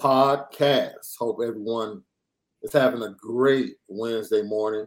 [0.00, 1.16] Podcast.
[1.18, 2.02] Hope everyone
[2.62, 4.86] is having a great Wednesday morning.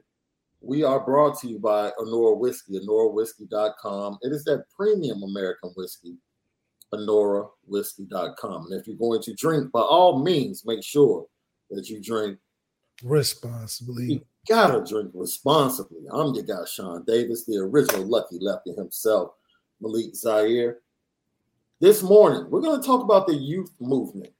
[0.59, 4.17] We are brought to you by Anora Whiskey, AnoraWhiskey.com.
[4.23, 6.15] It is that premium American whiskey,
[6.93, 8.71] AnoraWhiskey.com.
[8.71, 11.27] And if you're going to drink, by all means, make sure
[11.69, 12.39] that you drink
[13.03, 14.05] responsibly.
[14.05, 16.05] You gotta drink responsibly.
[16.11, 19.33] I'm your guy, Shaun Davis, the original Lucky Lefty himself,
[19.79, 20.79] Malik Zaire.
[21.79, 24.31] This morning, we're going to talk about the youth movement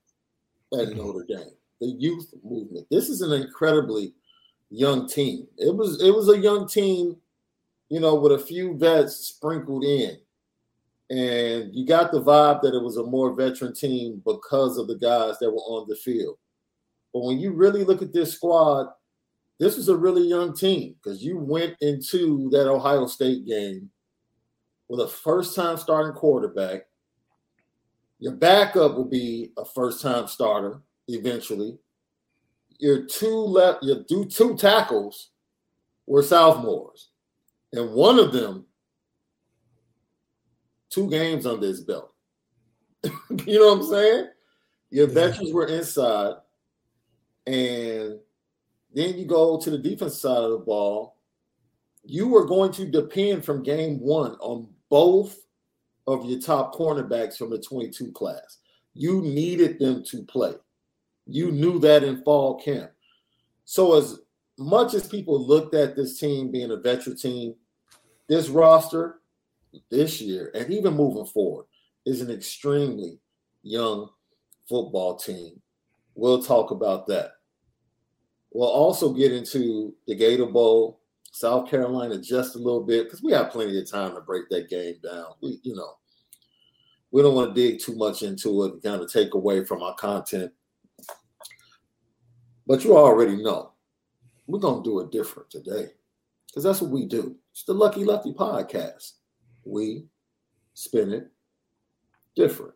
[0.73, 0.97] at mm-hmm.
[0.97, 1.51] Notre Dame.
[1.79, 2.87] The youth movement.
[2.89, 4.13] This is an incredibly
[4.69, 5.47] young team.
[5.57, 7.17] It was it was a young team,
[7.89, 10.17] you know, with a few vets sprinkled in.
[11.09, 14.95] And you got the vibe that it was a more veteran team because of the
[14.95, 16.37] guys that were on the field.
[17.13, 18.87] But when you really look at this squad,
[19.59, 23.91] this was a really young team because you went into that Ohio State game
[24.89, 26.87] with a first time starting quarterback
[28.23, 30.79] your backup will be a first time starter
[31.09, 31.77] eventually.
[32.79, 35.31] Your two left, your do two tackles
[36.07, 37.09] were sophomores,
[37.73, 38.65] and one of them
[40.89, 42.13] two games under his belt.
[43.03, 44.27] you know what I'm saying?
[44.89, 46.35] Your veterans were inside,
[47.45, 48.19] and
[48.93, 51.17] then you go to the defense side of the ball.
[52.05, 55.37] You were going to depend from game one on both
[56.07, 58.57] of your top cornerbacks from the 22 class.
[58.93, 60.53] You needed them to play.
[61.25, 62.91] You knew that in fall camp.
[63.65, 64.19] So, as
[64.57, 67.55] much as people looked at this team being a veteran team,
[68.27, 69.19] this roster
[69.89, 71.65] this year and even moving forward
[72.05, 73.19] is an extremely
[73.63, 74.09] young
[74.67, 75.61] football team.
[76.15, 77.31] We'll talk about that.
[78.51, 80.99] We'll also get into the Gator Bowl,
[81.33, 84.69] South Carolina just a little bit because we have plenty of time to break that
[84.69, 85.25] game down.
[85.41, 85.95] We, you know,
[87.09, 89.81] we don't want to dig too much into it and kind of take away from
[89.81, 90.51] our content.
[92.67, 93.71] But you already know
[94.45, 95.87] we're gonna do it different today
[96.47, 97.35] because that's what we do.
[97.51, 99.13] It's the Lucky Lefty podcast.
[99.65, 100.05] We
[100.75, 101.31] spin it
[102.35, 102.75] different.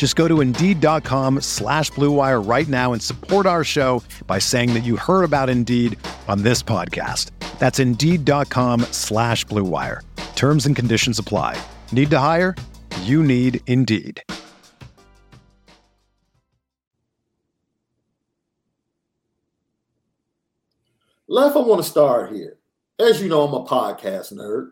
[0.00, 4.80] Just go to Indeed.com slash BlueWire right now and support our show by saying that
[4.82, 7.32] you heard about Indeed on this podcast.
[7.58, 10.00] That's Indeed.com slash BlueWire.
[10.36, 11.62] Terms and conditions apply.
[11.92, 12.56] Need to hire?
[13.02, 14.22] You need Indeed.
[21.28, 22.56] Left, I want to start here.
[22.98, 24.70] As you know, I'm a podcast nerd.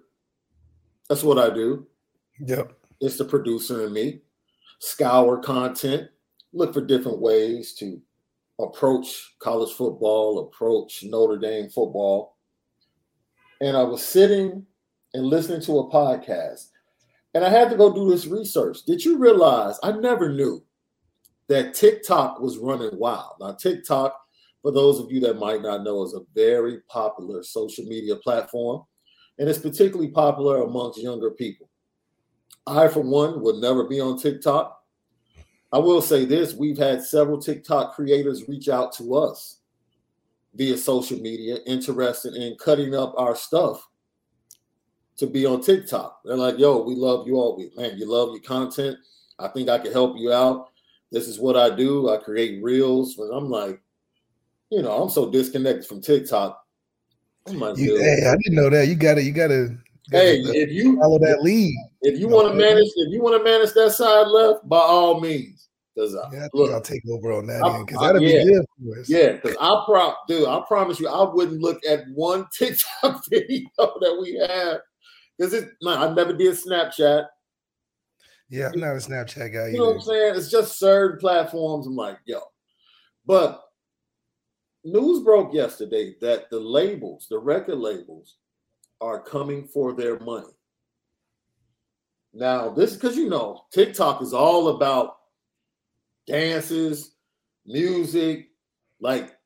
[1.11, 1.87] That's what I do.
[2.41, 2.73] Yep.
[3.03, 4.23] It's the producer and me.
[4.79, 6.09] Scour content,
[6.53, 8.01] look for different ways to
[8.61, 12.37] approach college football, approach Notre Dame football.
[13.61, 14.65] And I was sitting
[15.15, 16.69] and listening to a podcast,
[17.35, 18.85] and I had to go do this research.
[18.85, 20.65] Did you realize I never knew
[21.49, 23.35] that TikTok was running wild?
[23.41, 24.15] Now, TikTok,
[24.63, 28.83] for those of you that might not know, is a very popular social media platform,
[29.39, 31.68] and it's particularly popular amongst younger people.
[32.69, 34.75] I, for one, would never be on TikTok.
[35.73, 39.59] I will say this we've had several TikTok creators reach out to us
[40.55, 43.87] via social media, interested in cutting up our stuff
[45.19, 46.21] to be on TikTok.
[46.25, 47.57] They're like, yo, we love you all.
[47.57, 48.97] We, man, you love your content.
[49.39, 50.71] I think I can help you out.
[51.11, 52.09] This is what I do.
[52.09, 53.19] I create reels.
[53.19, 53.81] And I'm like,
[54.71, 56.65] you know, I'm so disconnected from TikTok.
[57.79, 58.89] You, hey, I didn't know that.
[58.89, 59.77] You gotta, you gotta
[60.11, 63.45] Hey, if you follow that lead, if you want to manage, if you want to
[63.45, 65.69] manage that side left, by all means.
[65.95, 69.01] Because uh, yeah, look, I'll take over on that because that'll yeah, be good for
[69.01, 69.09] us.
[69.09, 73.69] Yeah, because I pro dude, I promise you, I wouldn't look at one TikTok video
[73.77, 74.79] that we have
[75.37, 75.71] because it.
[75.83, 77.27] Man, I never did Snapchat.
[78.49, 79.67] Yeah, I'm not a Snapchat guy.
[79.67, 79.79] You either.
[79.79, 80.35] know what I'm saying?
[80.37, 81.87] It's just certain platforms.
[81.87, 82.41] I'm like, yo,
[83.27, 83.63] but
[84.85, 88.37] news broke yesterday that the labels, the record labels,
[89.01, 90.47] are coming for their money.
[92.33, 95.17] Now, this because you know TikTok is all about
[96.27, 97.17] dances,
[97.67, 98.51] music.
[99.01, 99.37] Like,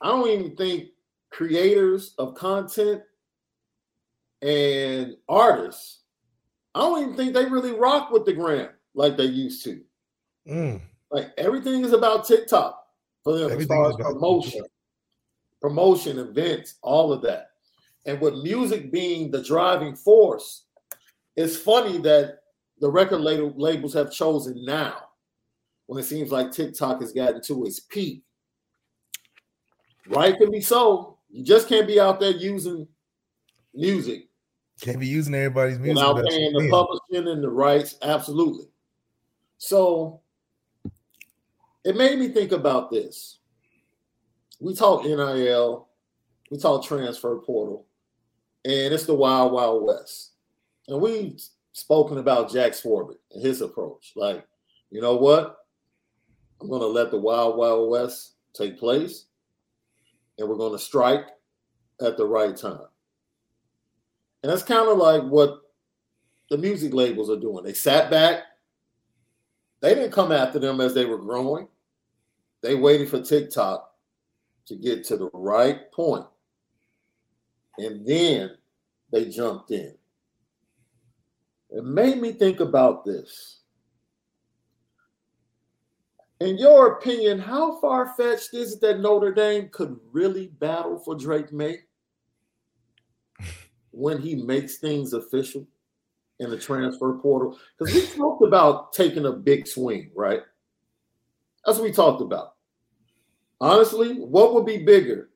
[0.00, 0.88] I don't even think
[1.30, 3.02] creators of content
[4.42, 6.00] and artists,
[6.74, 9.80] I don't even think they really rock with the gram like they used to.
[10.48, 10.80] Mm.
[11.10, 12.82] Like everything is about TikTok
[13.24, 14.64] for them everything as far as promotion,
[15.60, 17.49] promotion, events, all of that.
[18.06, 20.64] And with music being the driving force,
[21.36, 22.38] it's funny that
[22.80, 24.96] the record labels have chosen now
[25.86, 28.22] when it seems like TikTok has gotten to its peak.
[30.08, 31.18] Rightfully so.
[31.28, 32.88] You just can't be out there using
[33.74, 34.28] music.
[34.80, 37.96] Can't be using everybody's music without paying the publishing and the rights.
[38.02, 38.66] Absolutely.
[39.58, 40.22] So
[41.84, 43.38] it made me think about this.
[44.58, 45.88] We talk NIL,
[46.50, 47.86] we talk transfer portal,
[48.64, 50.32] and it's the wild, wild west.
[50.88, 51.40] And we've
[51.72, 54.12] spoken about Jack Swarbrick and his approach.
[54.16, 54.46] Like,
[54.90, 55.56] you know what?
[56.60, 59.26] I'm going to let the wild, wild west take place,
[60.38, 61.26] and we're going to strike
[62.00, 62.86] at the right time.
[64.42, 65.60] And that's kind of like what
[66.50, 67.64] the music labels are doing.
[67.64, 68.42] They sat back.
[69.80, 71.68] They didn't come after them as they were growing.
[72.62, 73.94] They waited for TikTok
[74.66, 76.26] to get to the right point
[77.80, 78.50] and then
[79.10, 79.94] they jumped in.
[81.70, 83.60] It made me think about this.
[86.40, 91.14] In your opinion, how far fetched is it that Notre Dame could really battle for
[91.14, 91.80] Drake Maye
[93.90, 95.66] when he makes things official
[96.38, 97.58] in the transfer portal?
[97.78, 100.40] Because we talked about taking a big swing, right?
[101.64, 102.54] That's what we talked about.
[103.60, 105.29] Honestly, what would be bigger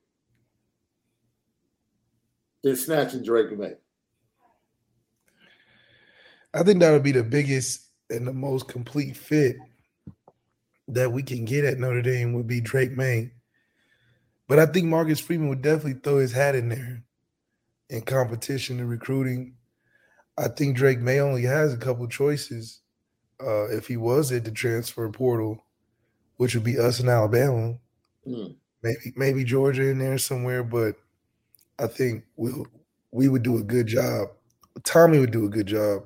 [2.65, 3.75] than snatching Drake Maye.
[6.51, 9.57] I think that would be the biggest and the most complete fit
[10.87, 13.31] that we can get at Notre Dame would be Drake Maye.
[14.47, 17.03] But I think Marcus Freeman would definitely throw his hat in there
[17.91, 19.53] in competition and recruiting.
[20.35, 22.81] I think Drake May only has a couple choices
[23.39, 25.63] uh, if he was at the transfer portal,
[26.37, 27.77] which would be us in Alabama,
[28.27, 28.55] mm.
[28.81, 30.63] maybe maybe Georgia in there somewhere.
[30.63, 30.95] But
[31.79, 32.67] I think we'll
[33.11, 34.29] we would do a good job.
[34.83, 36.03] Tommy would do a good job,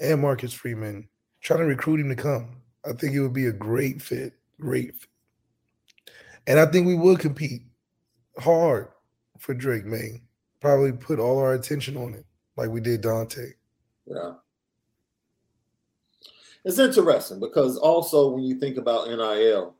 [0.00, 1.08] and Marcus Freeman
[1.40, 2.62] trying to recruit him to come.
[2.84, 5.08] I think it would be a great fit, great fit.
[6.46, 7.62] And I think we would compete
[8.38, 8.88] hard
[9.38, 10.22] for Drake Maye.
[10.60, 12.24] Probably put all our attention on it,
[12.56, 13.52] like we did Dante.
[14.06, 14.32] Yeah.
[16.64, 19.74] It's interesting because also when you think about NIL,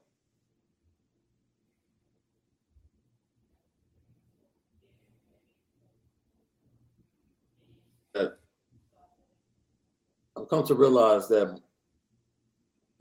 [10.48, 11.60] come to realize that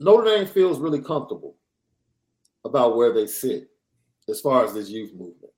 [0.00, 1.56] Notre Dame feels really comfortable
[2.64, 3.70] about where they sit
[4.28, 5.52] as far as this youth movement.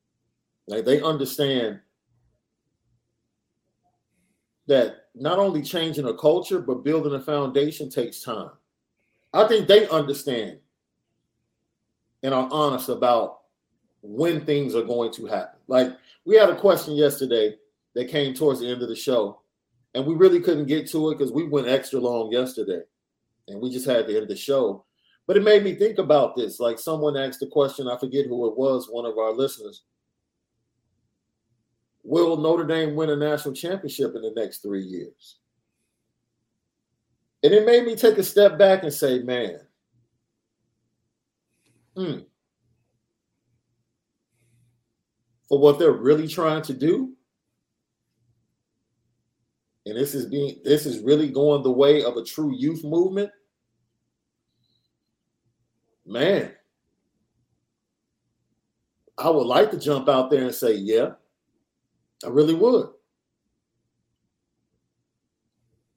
[0.67, 1.81] Like they understand
[4.67, 8.51] that not only changing a culture, but building a foundation takes time.
[9.33, 10.59] I think they understand
[12.23, 13.41] and are honest about
[14.03, 15.59] when things are going to happen.
[15.67, 17.57] Like we had a question yesterday
[17.95, 19.41] that came towards the end of the show
[19.95, 22.83] and we really couldn't get to it because we went extra long yesterday,
[23.49, 24.85] and we just had to end the show.
[25.27, 26.59] But it made me think about this.
[26.59, 29.83] Like someone asked the question, I forget who it was, one of our listeners.
[32.03, 35.37] Will Notre Dame win a national championship in the next three years?
[37.43, 39.61] And it made me take a step back and say, man,
[41.97, 42.19] hmm,
[45.49, 47.15] for what they're really trying to do,
[49.91, 53.31] and this is being this is really going the way of a true youth movement,
[56.07, 56.53] man,
[59.19, 61.11] I would like to jump out there and say, yeah,
[62.25, 62.89] I really would.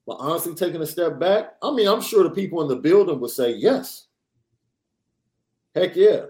[0.06, 3.20] But honestly, taking a step back, I mean, I'm sure the people in the building
[3.20, 4.08] would say yes.
[5.72, 6.26] Heck yeah.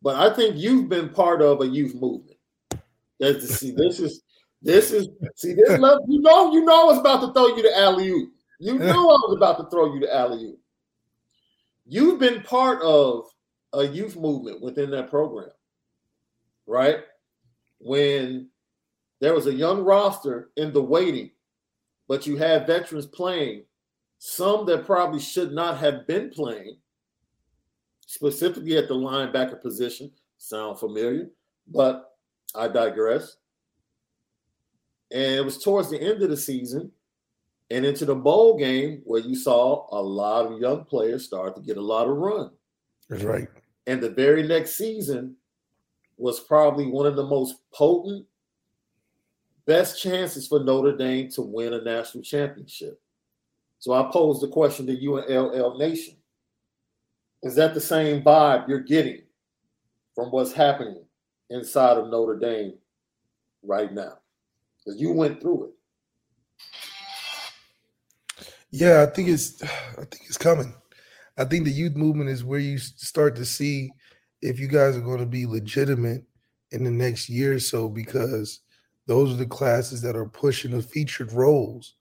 [0.00, 2.38] But I think you've been part of a youth movement.
[3.20, 4.22] That's to see, this is
[4.62, 7.62] this is see this love, you know, you know I was about to throw you
[7.62, 8.32] the alley oop.
[8.58, 10.58] You know I was about to throw you the alley oop.
[11.86, 13.24] You've been part of
[13.72, 15.50] a youth movement within that program,
[16.66, 16.98] right?
[17.78, 18.48] When
[19.20, 21.30] there was a young roster in the waiting
[22.10, 23.62] but you have veterans playing,
[24.18, 26.76] some that probably should not have been playing,
[28.04, 30.10] specifically at the linebacker position.
[30.36, 31.28] Sound familiar?
[31.68, 32.10] But
[32.52, 33.36] I digress.
[35.12, 36.92] And it was towards the end of the season
[37.70, 41.62] and into the bowl game where you saw a lot of young players start to
[41.62, 42.50] get a lot of run.
[43.08, 43.48] That's right.
[43.86, 45.36] And the very next season
[46.16, 48.26] was probably one of the most potent
[49.66, 53.00] best chances for Notre Dame to win a national championship.
[53.78, 56.16] So I pose the question to you and LL Nation.
[57.42, 59.22] Is that the same vibe you're getting
[60.14, 61.02] from what's happening
[61.48, 62.74] inside of Notre Dame
[63.62, 64.19] right now?
[64.90, 65.70] Because you went through it.
[68.72, 70.74] Yeah, I think it's I think it's coming.
[71.38, 73.92] I think the youth movement is where you start to see
[74.42, 76.24] if you guys are going to be legitimate
[76.72, 78.60] in the next year or so because
[79.06, 81.94] those are the classes that are pushing the featured roles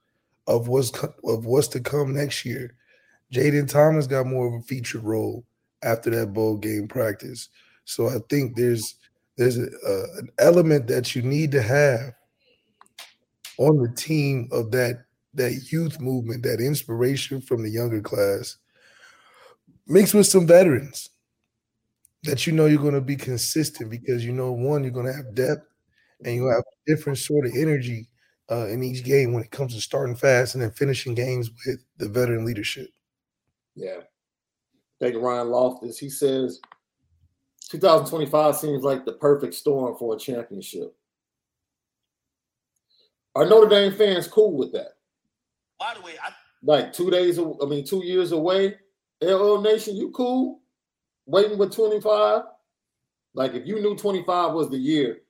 [0.48, 0.92] of what's
[1.24, 2.76] of what's to come next year.
[3.32, 5.46] Jaden Thomas got more of a featured role
[5.84, 7.50] after that bowl game practice.
[7.86, 8.96] So I think there's
[9.38, 9.70] there's a,
[10.18, 12.14] an element that you need to have
[13.60, 15.04] on the team of that
[15.36, 18.58] that youth movement, that inspiration from the younger class,
[19.86, 21.12] mixed with some veterans
[22.24, 25.14] that you know you're going to be consistent because you know one you're going to
[25.14, 25.68] have depth
[26.26, 28.10] and you have different sort of energy
[28.52, 31.84] uh, in each game when it comes to starting fast and then finishing games with
[31.98, 32.90] the veteran leadership.
[33.76, 34.02] Yeah.
[35.00, 35.98] Thank Ryan Loftus.
[35.98, 36.60] He says
[37.70, 40.96] 2025 seems like the perfect storm for a championship.
[43.40, 44.96] Are Notre Dame fans cool with that?
[45.80, 48.76] By the way, I like two days, I mean, two years away.
[49.22, 50.60] LL oh, Nation, you cool?
[51.26, 52.42] Waiting with 25?
[53.34, 55.22] Like if you knew 25 was the year,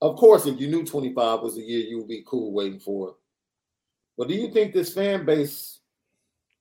[0.00, 3.08] of course, if you knew 25 was the year, you would be cool waiting for
[3.08, 3.14] it.
[4.16, 5.80] But do you think this fan base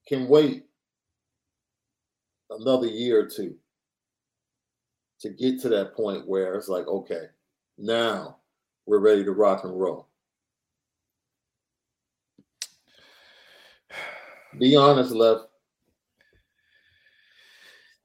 [0.08, 0.66] can wait
[2.50, 3.56] another year or two
[5.20, 7.26] to get to that point where it's like, okay,
[7.78, 8.38] now
[8.88, 10.08] we're ready to rock and roll?
[14.58, 15.44] Be honest, left.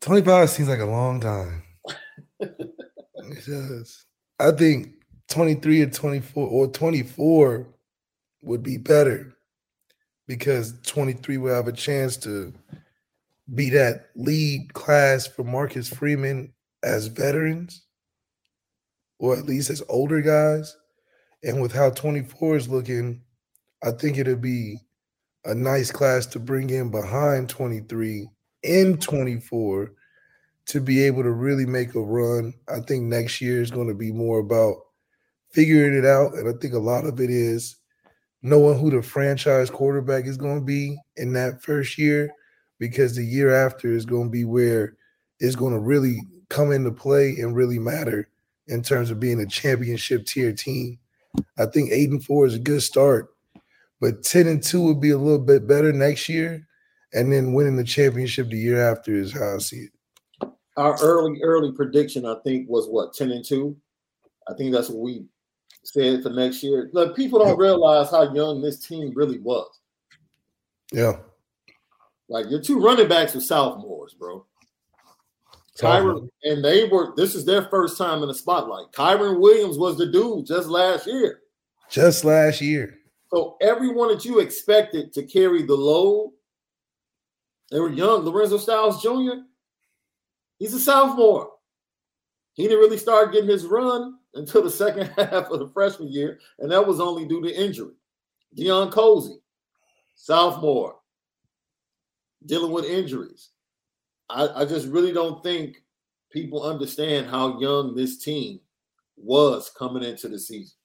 [0.02, 1.62] 25 seems like a long time.
[2.40, 4.04] it does.
[4.40, 4.94] I think
[5.28, 7.68] 23 or 24 or 24
[8.42, 9.32] would be better
[10.26, 12.52] because 23 will have a chance to
[13.54, 17.86] be that lead class for Marcus Freeman as veterans
[19.22, 20.76] or at least as older guys.
[21.44, 23.22] And with how 24 is looking,
[23.82, 24.78] I think it'll be
[25.44, 28.28] a nice class to bring in behind 23
[28.64, 29.92] in 24
[30.66, 32.52] to be able to really make a run.
[32.68, 34.74] I think next year is going to be more about
[35.52, 36.34] figuring it out.
[36.34, 37.76] And I think a lot of it is
[38.42, 42.32] knowing who the franchise quarterback is going to be in that first year,
[42.80, 44.96] because the year after is going to be where
[45.38, 48.28] it's going to really come into play and really matter
[48.68, 50.98] in terms of being a championship tier team.
[51.58, 53.34] I think eight and four is a good start,
[54.00, 56.66] but 10 and two would be a little bit better next year.
[57.14, 60.48] And then winning the championship the year after is how I see it.
[60.78, 63.76] Our early, early prediction, I think, was what, 10 and 2?
[64.48, 65.26] I think that's what we
[65.84, 66.88] said for next year.
[66.92, 69.68] Look, people don't realize how young this team really was.
[70.90, 71.18] Yeah.
[72.28, 74.46] Like your two running backs were sophomores, bro.
[75.78, 78.92] Kyren, and they were this is their first time in the spotlight.
[78.92, 81.40] Kyren Williams was the dude just last year.
[81.90, 82.98] Just last year.
[83.32, 86.32] So everyone that you expected to carry the load,
[87.70, 88.24] they were young.
[88.24, 89.44] Lorenzo Styles Jr.
[90.58, 91.50] He's a sophomore.
[92.52, 96.38] He didn't really start getting his run until the second half of the freshman year,
[96.58, 97.94] and that was only due to injury.
[98.56, 99.40] Deion Colzie,
[100.14, 100.96] sophomore,
[102.44, 103.51] dealing with injuries.
[104.32, 105.82] I, I just really don't think
[106.30, 108.60] people understand how young this team
[109.16, 110.76] was coming into the season.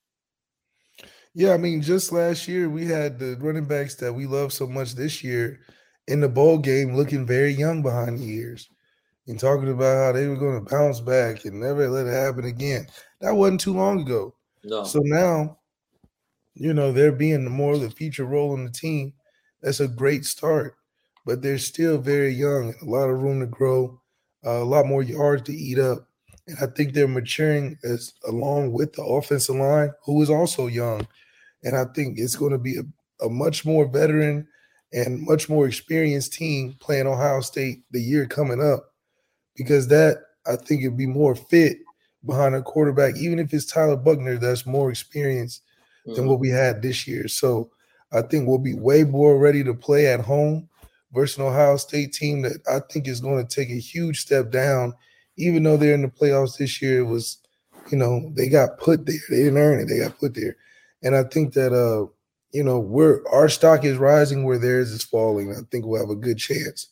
[1.33, 4.65] Yeah, I mean, just last year we had the running backs that we love so
[4.67, 5.59] much this year
[6.07, 8.69] in the bowl game looking very young behind the ears
[9.27, 12.45] and talking about how they were going to bounce back and never let it happen
[12.45, 12.87] again.
[13.19, 14.33] That wasn't too long ago.
[14.63, 14.83] No.
[14.83, 15.59] So now,
[16.55, 19.13] you know, they're being more of the feature role in the team.
[19.61, 20.76] That's a great start,
[21.27, 23.99] but they're still very young, a lot of room to grow,
[24.45, 26.07] uh, a lot more yards to eat up.
[26.47, 31.05] And I think they're maturing as along with the offensive line, who is also young.
[31.65, 34.47] And I think it's going to be a, a much more veteran
[34.93, 38.85] and much more experienced team playing Ohio State the year coming up
[39.57, 41.79] because that I think it'd be more fit
[42.25, 45.61] behind a quarterback, even if it's Tyler Buchner that's more experienced
[46.07, 46.15] mm-hmm.
[46.15, 47.27] than what we had this year.
[47.27, 47.69] So
[48.13, 50.69] I think we'll be way more ready to play at home
[51.13, 54.51] versus an Ohio State team that I think is going to take a huge step
[54.51, 54.93] down,
[55.37, 56.99] even though they're in the playoffs this year.
[56.99, 57.37] It was,
[57.91, 59.15] you know, they got put there.
[59.29, 59.85] They didn't earn it.
[59.85, 60.57] They got put there.
[61.03, 62.11] And I think that uh,
[62.51, 65.51] you know, we're our stock is rising where theirs is falling.
[65.51, 66.87] I think we'll have a good chance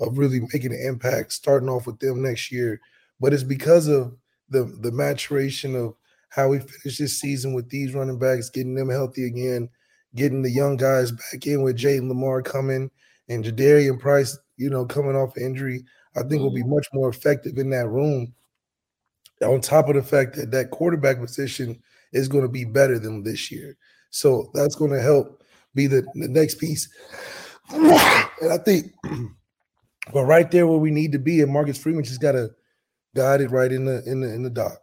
[0.00, 2.80] of really making an impact starting off with them next year.
[3.20, 4.16] But it's because of
[4.48, 5.94] the the maturation of
[6.30, 9.68] how we finish this season with these running backs, getting them healthy again,
[10.16, 12.90] getting the young guys back in with Jayden Limar coming
[13.28, 15.84] and Jadarian Price, you know, coming off injury.
[16.16, 16.74] I think will be mm-hmm.
[16.74, 18.34] much more effective in that room.
[19.42, 23.22] On top of the fact that that quarterback position is going to be better than
[23.22, 23.76] this year.
[24.10, 25.42] So that's going to help
[25.74, 26.88] be the, the next piece.
[27.70, 28.92] and I think,
[30.12, 32.50] but right there where we need to be, and Marcus Freeman just got to
[33.14, 34.78] guide it right in the in the in the dock.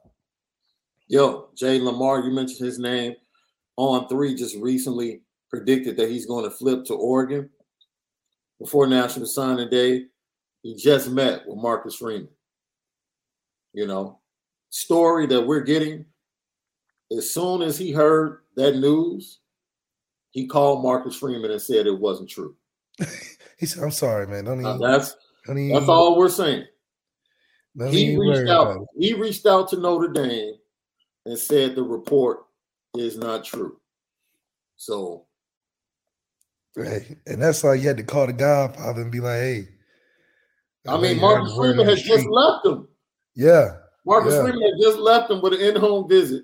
[1.08, 3.14] Yo, Jay Limar, you mentioned his name
[3.78, 7.50] On3 just recently predicted that he's going to flip to Oregon
[8.62, 10.06] before National Signing Day.
[10.62, 12.30] He just met with Marcus Freeman.
[13.74, 14.20] You know,
[14.70, 16.06] story that we're getting
[17.18, 19.40] as soon as he heard that news,
[20.30, 22.56] he called Marcus Freeman and said it wasn't true.
[23.58, 24.46] he said, "I'm sorry, man.
[24.46, 26.66] Don't even, that's don't even, that's all we're saying."
[27.90, 28.86] He reached out.
[28.98, 30.56] He reached out to Notre Dame
[31.26, 32.44] and said the report
[32.96, 33.80] is not true.
[34.76, 35.26] So,
[36.76, 39.68] right, and that's why you had to call the Godfather and be like, "Hey."
[40.88, 42.88] I mean, Marcus Freeman had just left him.
[43.36, 44.42] Yeah, Marcus yeah.
[44.42, 46.44] Freeman had just left him with an in-home visit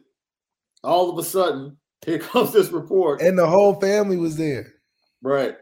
[0.84, 3.22] all of a sudden, here comes this report.
[3.22, 4.74] And the whole family was there.
[5.22, 5.56] Right.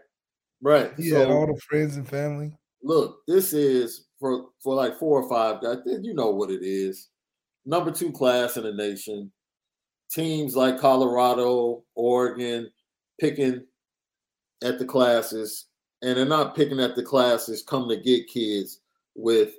[0.61, 0.91] Right.
[0.97, 2.53] He so, had all the friends and family.
[2.81, 5.79] Look, this is for for like four or five guys.
[6.01, 7.09] You know what it is.
[7.65, 9.31] Number two class in the nation.
[10.11, 12.69] Teams like Colorado, Oregon,
[13.19, 13.65] picking
[14.63, 15.65] at the classes,
[16.01, 18.79] and they're not picking at the classes, come to get kids
[19.15, 19.53] with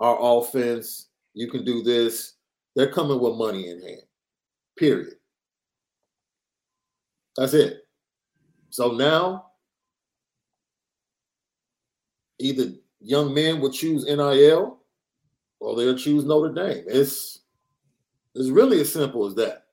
[0.00, 1.08] our offense.
[1.34, 2.34] You can do this.
[2.74, 4.02] They're coming with money in hand.
[4.76, 5.14] Period.
[7.36, 7.86] That's it.
[8.70, 9.46] So now,
[12.38, 14.78] either young men will choose NIL
[15.60, 16.84] or they'll choose Notre Dame.
[16.86, 17.40] It's
[18.34, 19.66] it's really as simple as that.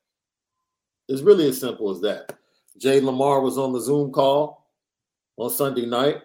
[1.08, 2.37] It's really as simple as that.
[2.78, 4.68] Jay Limar was on the Zoom call
[5.38, 6.22] on Sunday night.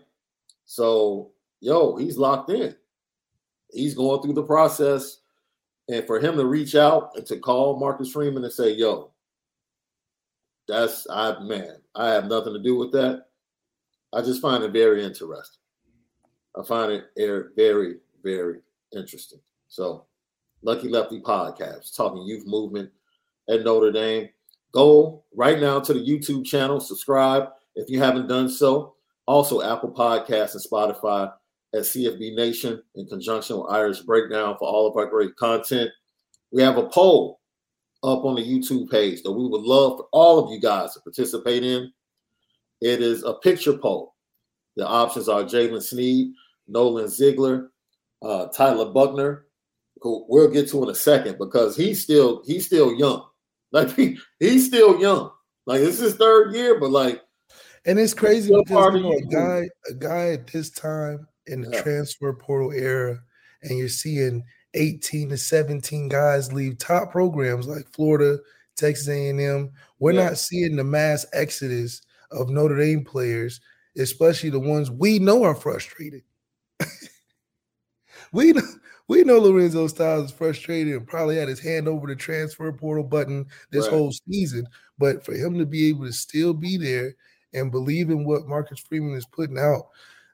[0.65, 2.75] So, yo, he's locked in.
[3.73, 5.19] He's going through the process
[5.89, 9.13] and for him to reach out and to call Marcus Freeman and say, yo,
[10.69, 13.27] that's I man, I have nothing to do with that.
[14.13, 15.61] I just find it very interesting.
[16.59, 17.05] I find it
[17.57, 18.61] very, very
[18.95, 19.41] interesting.
[19.69, 20.07] So,
[20.63, 22.91] Lucky Lefty podcast talking youth movement
[23.49, 24.29] at Notre Dame.
[24.73, 28.95] Go right now to the YouTube channel, subscribe if you haven't done so.
[29.27, 31.33] Also, Apple Podcasts and Spotify
[31.75, 35.91] at CFB Nation in conjunction with Irish Breakdown for all of our great content.
[36.51, 37.41] We have a poll
[38.03, 41.01] up on the YouTube page that we would love for all of you guys to
[41.01, 41.93] participate in.
[42.81, 44.15] It is a picture poll.
[44.77, 46.33] The options are Jaylen Sneed,
[46.67, 47.71] Nolan Ziegler,
[48.23, 49.47] uh, Tyler Buchner,
[50.01, 53.25] who we'll get to in a second because he's still he's still young.
[53.73, 55.31] Like he, he's still young.
[55.67, 57.23] Like this is his third year, but like
[57.85, 61.71] and it's crazy because you know, a guy a guy at this time in the
[61.71, 61.83] yeah.
[61.83, 63.19] transfer portal era,
[63.63, 68.39] and you're seeing 18 to 17 guys leave top programs like Florida,
[68.77, 69.71] Texas A&M.
[69.99, 70.29] We're Yeah.
[70.29, 73.61] not seeing the mass exodus of Notre Dame players,
[73.99, 76.23] especially the ones we know are frustrated.
[78.33, 78.63] we know,
[79.13, 83.05] we know Lorenzo Styles is frustrated and probably had his hand over the transfer portal
[83.05, 83.93] button this Right.
[83.93, 84.67] whole season.
[84.99, 87.15] But for him to be able to still be there
[87.53, 89.89] and believe in what Marcus Freeman is putting out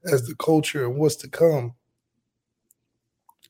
[0.05, 1.75] as the culture and what's to come,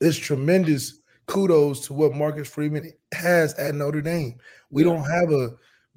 [0.01, 4.39] it's tremendous kudos to what Marcus Freeman has at Notre Dame.
[4.71, 5.51] We don't have a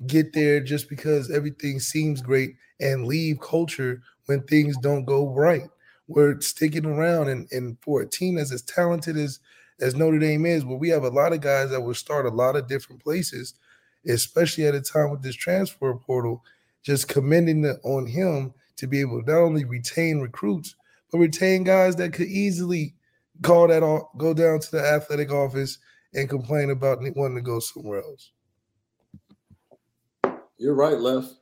[0.08, 5.70] get there just because everything seems great and leave culture when things don't go right.
[6.13, 9.39] We're sticking around and, and for a team that's as talented as
[9.80, 12.30] as Notre Dame is, where we have a lot of guys that will start a
[12.30, 13.56] lot of different places,
[14.08, 16.43] especially at a time with this transfer portal,
[16.84, 20.76] just commending the, on him to be able to not only retain recruits,
[21.12, 22.93] but retain guys that could easily
[23.41, 23.82] call that
[24.17, 25.80] go down to the athletic office
[26.13, 28.32] and complain about wanting to go somewhere else.
[30.58, 31.34] You're right, Left.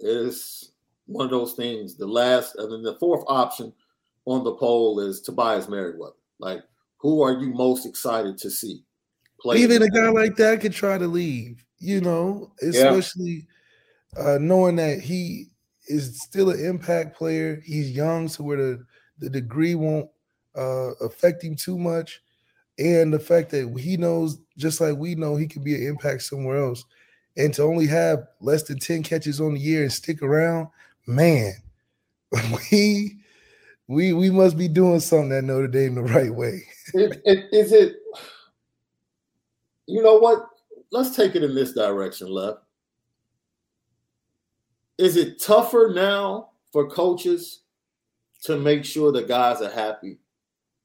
[0.00, 0.72] It's
[1.06, 1.94] one of those things.
[1.94, 3.72] The last, and then the fourth option
[4.26, 6.14] on the poll is Tobias Merriweather.
[6.38, 6.62] Like,
[6.98, 8.82] who are you most excited to see
[9.40, 9.58] play?
[9.58, 13.46] Even a guy like that could try to leave, you know, especially
[14.16, 15.48] uh, knowing that he
[15.86, 17.60] is still an impact player.
[17.64, 18.86] He's young, so where the,
[19.18, 20.08] the degree won't
[20.56, 22.22] uh, affect him too much.
[22.78, 26.22] And the fact that he knows, just like we know, he could be an impact
[26.22, 26.84] somewhere else.
[27.36, 30.68] And to only have less than 10 catches on the year and stick around,
[31.06, 31.52] man,
[32.72, 33.18] we
[33.88, 36.62] we we must be doing something at Notre Dame the right way.
[36.94, 37.96] It, it, is it?
[39.86, 40.46] You know what?
[40.90, 42.58] Let's take it in this direction, Left.
[44.96, 47.62] Is it tougher now for coaches
[48.44, 50.18] to make sure the guys are happy?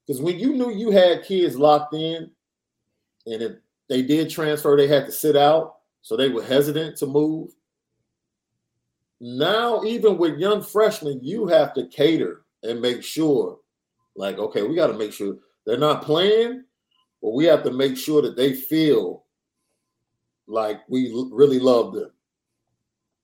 [0.05, 2.31] Because when you knew you had kids locked in,
[3.27, 3.51] and if
[3.87, 7.51] they did transfer, they had to sit out, so they were hesitant to move.
[9.21, 13.59] Now, even with young freshmen, you have to cater and make sure,
[14.15, 16.63] like, okay, we got to make sure they're not playing,
[17.21, 19.25] but we have to make sure that they feel
[20.47, 22.11] like we really love them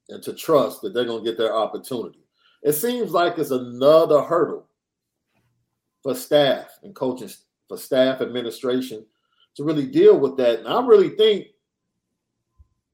[0.10, 2.20] and to trust that they're going to get their opportunity.
[2.64, 4.68] It seems like it's another hurdle
[6.04, 7.30] for staff and coaching,
[7.68, 9.06] for staff administration
[9.56, 10.60] to really deal with that.
[10.60, 11.48] And I really think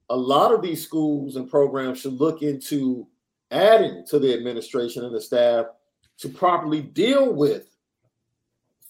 [0.10, 3.08] a lot of these schools and programs should look into
[3.52, 5.66] adding to the administration and the staff
[6.22, 7.76] to properly deal with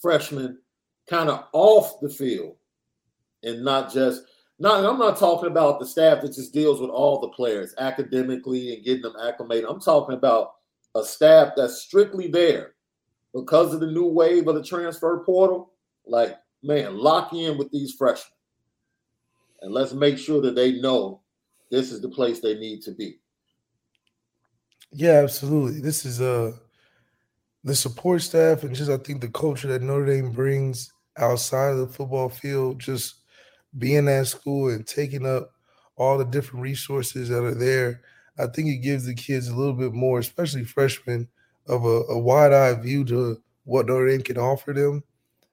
[0.01, 0.57] freshmen
[1.09, 2.55] kind of off the field
[3.43, 4.23] and not just
[4.59, 8.75] not I'm not talking about the staff that just deals with all the players academically
[8.75, 9.65] and getting them acclimated.
[9.67, 10.53] I'm talking about
[10.93, 12.73] a staff that's strictly there
[13.33, 15.71] because of the new wave of the transfer portal.
[16.05, 18.33] Like, man, lock in with these freshmen.
[19.61, 21.21] And let's make sure that they know
[21.71, 23.19] this is the place they need to be.
[24.91, 25.79] Yeah, absolutely.
[25.79, 26.51] This is uh
[27.63, 31.77] the support staff and just I think the culture that Notre Dame brings outside of
[31.79, 33.15] the football field, just
[33.77, 35.51] being at school and taking up
[35.95, 38.01] all the different resources that are there.
[38.39, 41.27] I think it gives the kids a little bit more, especially freshmen,
[41.67, 45.03] of a, a wide-eyed view to what Notre Dame can offer them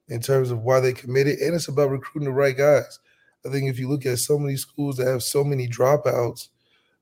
[0.08, 1.38] in terms of why they committed.
[1.40, 2.98] And it's about recruiting the right guys.
[3.46, 6.48] I think if you look at so many schools that have so many dropouts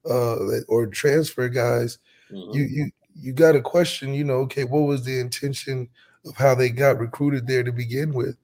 [0.08, 1.98] uh, or transfer guys,
[2.30, 2.54] Mhm.
[2.54, 5.88] you you you got to question, you know, okay, what was the intention
[6.26, 8.36] of how they got recruited there to begin with?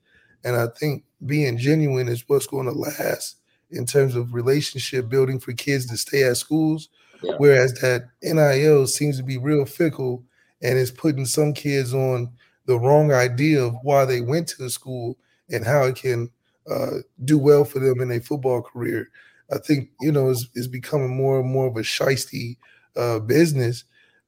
[0.45, 3.37] And I think being genuine is what's going to last
[3.71, 6.89] in terms of relationship building for kids to stay at schools.
[7.23, 7.35] Yeah.
[7.39, 10.25] Whereas that NIL seems to be real fickle
[10.63, 12.31] and is putting some kids on
[12.67, 15.17] the wrong idea of why they went to the school
[15.51, 16.31] and how it can
[16.71, 19.11] uh, do well for them in a football career.
[19.53, 22.57] I think you know is is becoming more and more of a shisty
[22.97, 23.85] uh, business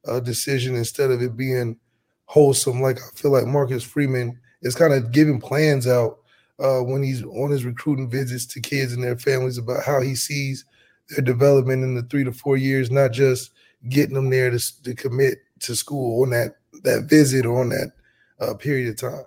[0.07, 1.79] uh, decision instead of it being
[2.27, 2.81] wholesome.
[2.81, 6.19] Like I feel like Marcus Freeman is kind of giving plans out
[6.59, 10.15] uh, when he's on his recruiting visits to kids and their families about how he
[10.15, 10.65] sees
[11.11, 13.51] their development in the three to four years, not just
[13.89, 17.93] getting them there to, to commit to school on that that visit or on that
[18.41, 19.25] uh, period of time.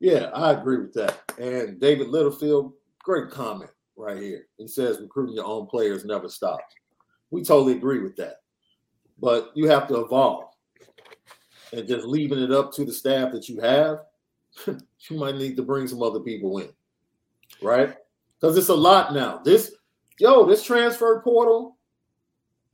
[0.00, 1.22] Yeah, I agree with that.
[1.38, 2.72] And David Littlefield,
[3.02, 4.46] great comment right here.
[4.58, 6.74] He says recruiting your own players never stops.
[7.30, 8.38] We totally agree with that.
[9.18, 10.50] But you have to evolve.
[11.72, 14.00] And just leaving it up to the staff that you have,
[14.66, 16.68] you might need to bring some other people in.
[17.62, 17.94] Right?
[18.40, 19.40] Because it's a lot now.
[19.44, 19.74] This,
[20.18, 21.78] yo, this transfer portal,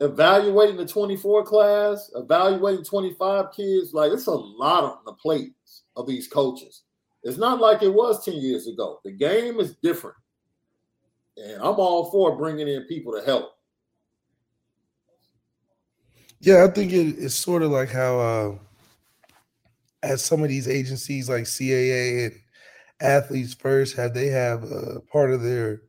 [0.00, 6.06] evaluating the 24 class, evaluating 25 kids, like it's a lot on the plates of
[6.06, 6.82] these coaches.
[7.22, 9.00] It's not like it was 10 years ago.
[9.04, 10.16] The game is different.
[11.36, 13.52] And I'm all for bringing in people to help.
[16.40, 18.54] Yeah, I think it, it's sort of like how uh,
[20.02, 22.34] at some of these agencies like CAA and
[23.00, 25.82] Athletes First have they have a part of their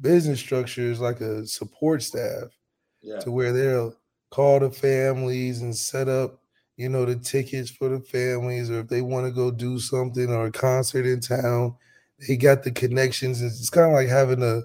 [0.00, 2.48] business structure is like a support staff
[3.02, 3.20] Yeah.
[3.20, 3.94] to where they'll
[4.30, 6.40] call the families and set up,
[6.76, 10.30] you know, the tickets for the families, or if they want to go do something
[10.30, 11.76] or a concert in town,
[12.28, 13.42] they got the connections.
[13.42, 14.62] It's kind of like having a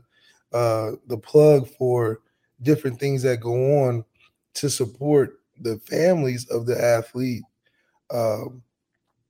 [0.56, 2.22] uh, the plug for
[2.62, 4.06] different things that go on
[4.56, 7.44] to support the families of the athlete
[8.12, 8.62] um,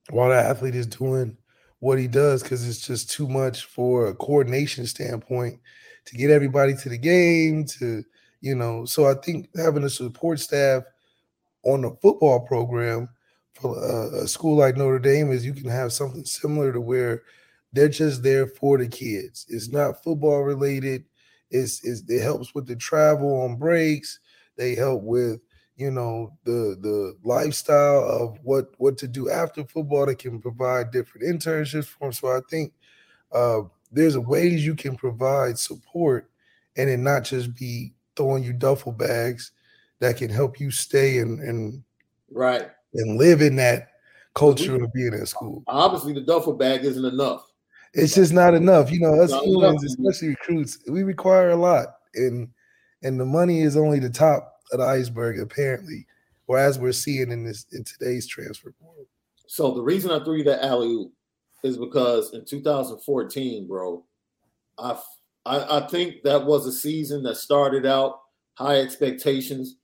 [0.09, 1.37] while the athlete is doing
[1.79, 5.59] what he does because it's just too much for a coordination standpoint
[6.05, 8.03] to get everybody to the game to
[8.41, 10.83] you know so i think having a support staff
[11.63, 13.09] on the football program
[13.53, 17.23] for a, a school like notre dame is you can have something similar to where
[17.75, 19.45] they're just there for the kids.
[19.49, 21.03] It's not football related.
[21.51, 24.19] It's, it's it helps with the travel on breaks
[24.57, 25.39] they help with
[25.77, 30.91] you know the the lifestyle of what what to do after football they can provide
[30.91, 32.71] different internships for them so i think
[33.33, 36.29] uh there's ways you can provide support
[36.77, 39.51] and it not just be throwing you duffel bags
[39.99, 41.83] that can help you stay and and
[42.31, 42.69] Right.
[42.93, 43.89] and live in that
[44.33, 45.63] culture of being at school.
[45.67, 47.45] Obviously, the duffel bag isn't enough.
[47.93, 48.91] It's just not enough.
[48.91, 50.09] You know, us humans, enough.
[50.09, 51.95] especially recruits, we require a lot.
[52.15, 52.49] And
[53.05, 56.07] and the money is only the top of the iceberg, apparently,
[56.47, 59.05] or as we're seeing in this in today's transfer portal.
[59.45, 61.13] So the reason I threw you that alley oop
[61.63, 64.03] is because in 2014, bro,
[64.79, 64.97] I,
[65.45, 68.21] I think that was a season that started out
[68.55, 69.75] high expectations.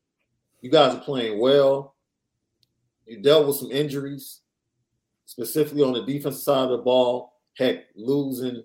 [0.62, 1.96] You guys are playing well.
[3.06, 4.42] You dealt with some injuries,
[5.26, 7.34] specifically on the defensive side of the ball.
[7.56, 8.64] Heck, losing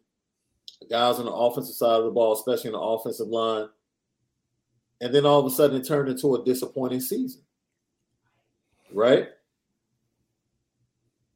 [0.88, 3.68] guys on the offensive side of the ball, especially on the offensive line.
[5.00, 7.42] And then all of a sudden it turned into a disappointing season.
[8.92, 9.28] Right?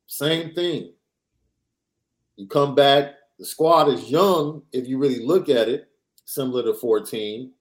[0.07, 0.93] Same thing.
[2.37, 5.89] You come back, the squad is young if you really look at it,
[6.25, 7.53] similar to 14.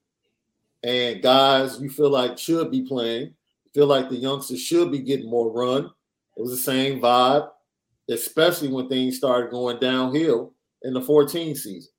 [0.83, 3.33] And guys you feel like should be playing,
[3.73, 5.85] feel like the youngsters should be getting more run.
[6.37, 7.49] It was the same vibe,
[8.09, 11.91] especially when things started going downhill in the 14 season.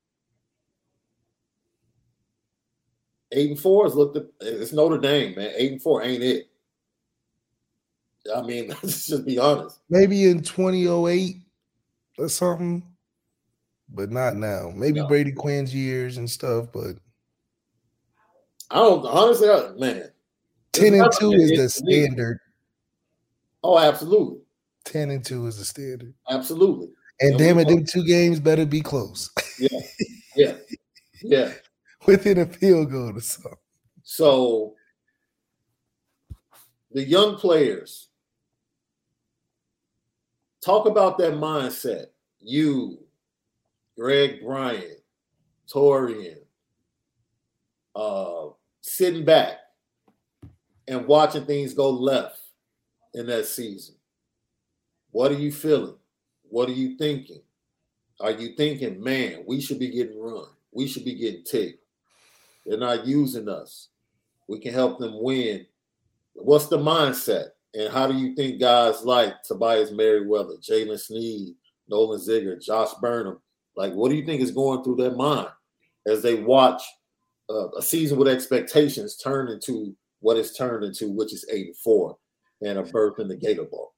[3.32, 5.52] Eight and four is looked at it's Notre Dame, man.
[5.56, 6.50] Eight and four ain't it.
[8.34, 9.78] I mean, let's just be honest.
[9.88, 11.36] Maybe in 2008
[12.18, 12.82] or something,
[13.88, 14.72] but not now.
[14.74, 15.06] Maybe No.
[15.08, 16.96] Brady Quinn's years and stuff, but
[18.70, 20.10] I don't honestly, I- man.
[20.72, 22.38] 10 and 2 is the standard.
[23.64, 24.38] Oh, absolutely,
[24.84, 26.14] 10 and 2 is the standard.
[26.30, 26.88] absolutely.
[27.20, 29.28] And And damn it, them two games better be close.
[29.58, 29.68] Yeah.
[30.36, 30.54] Yeah,
[31.22, 31.52] yeah.
[32.06, 33.58] Within a field goal or something.
[34.02, 34.74] So
[36.92, 38.08] the young players
[40.64, 42.06] talk about that mindset.
[42.40, 42.98] You,
[43.96, 45.00] Greg Bryant,
[45.72, 46.38] Tarean,
[47.94, 48.46] uh,
[48.80, 49.58] sitting back
[50.88, 52.38] and watching things go left
[53.14, 53.94] in that season.
[55.10, 55.96] What are you feeling?
[56.48, 57.42] What are you thinking?
[58.20, 60.46] Are you thinking, man, we should be getting run?
[60.72, 61.79] We should be getting ticked.
[62.66, 63.88] They're not using us.
[64.48, 65.66] We can help them win.
[66.34, 67.48] What's the mindset?
[67.74, 71.54] And how do you think guys like Tobias Merriweather, Jaylen Sneed,
[71.88, 73.38] Nolan Ziegler, Josh Burnham,
[73.76, 75.48] like what do you think is going through their mind
[76.06, 76.82] as they watch
[77.48, 81.76] uh, a season with expectations turn into what it's turned into, which is eight and
[81.76, 82.16] four
[82.62, 83.94] and a berth in the Gator Bowl?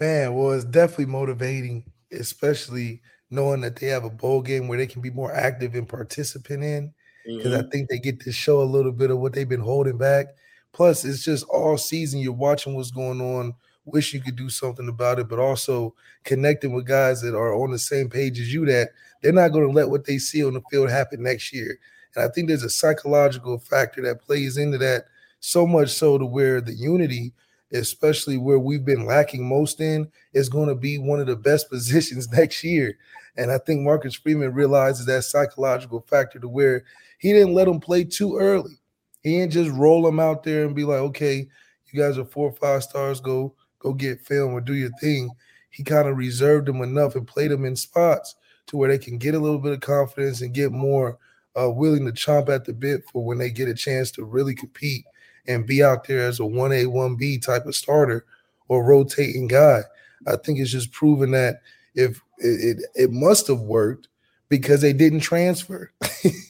[0.00, 4.86] Man, well, it's definitely motivating, especially knowing that they have a bowl game where they
[4.86, 6.94] can be more active and participant in.
[7.36, 7.70] Because I Mhm.
[7.70, 10.28] think they get to show a little bit of what they've been holding back.
[10.72, 12.20] Plus, it's just all season.
[12.20, 13.54] You're watching what's going on.
[13.84, 17.70] Wish you could do something about it, but also connecting with guys that are on
[17.70, 18.66] the same page as you.
[18.66, 18.90] That
[19.22, 21.78] they're not going to let what they see on the field happen next year.
[22.14, 25.06] And I think there's a psychological factor that plays into that
[25.40, 27.32] so much so to where the unity,
[27.72, 31.68] especially where we've been lacking most in, is going to be one of the best
[31.70, 32.96] positions next year.
[33.36, 36.84] And I think Marcus Freeman realizes that psychological factor to where
[37.18, 38.78] he didn't let them play too early.
[39.22, 41.48] He didn't just roll them out there and be like, okay,
[41.92, 45.30] you guys are four or five stars, go go get film or do your thing.
[45.70, 48.34] He kind of reserved them enough and played them in spots
[48.66, 51.18] to where they can get a little bit of confidence and get more
[51.60, 54.54] uh, willing to chomp at the bit for when they get a chance to really
[54.54, 55.04] compete
[55.46, 58.26] and be out there as a 1A, 1B type of starter
[58.68, 59.80] or rotating guy.
[60.26, 61.62] I think it's just proven that
[61.94, 64.08] if it, it, it must have worked
[64.48, 65.92] because they didn't transfer.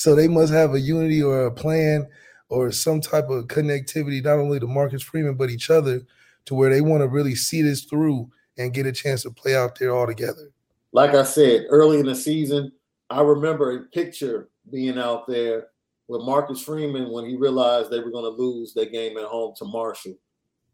[0.00, 2.08] so they must have a unity or a plan
[2.48, 6.00] or some type of connectivity, not only to Marcus Freeman, but each other
[6.46, 9.54] to where they want to really see this through and get a chance to play
[9.54, 10.52] out there all together.
[10.92, 12.72] Like I said, early in the season,
[13.10, 15.66] I remember a picture being out there
[16.08, 19.52] with Marcus Freeman when he realized they were going to lose their game at home
[19.58, 20.14] to Marshall.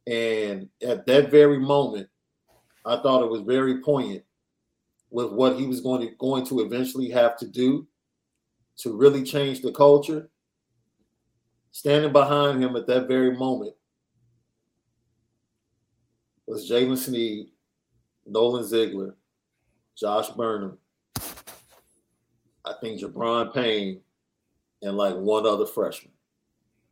[0.06, 2.08] And at that very moment,
[2.84, 4.22] I thought it was very poignant
[5.10, 7.88] with what he was going to going to eventually have to do
[8.78, 10.28] to really change the culture.
[11.72, 13.74] Standing behind him at that very moment
[16.46, 17.48] was Jaylen Sneed,
[18.24, 19.16] Nolan Ziegler,
[19.96, 20.78] Josh Burnham,
[22.64, 24.00] I think Gi'Bran Payne,
[24.82, 26.12] and like one other freshman.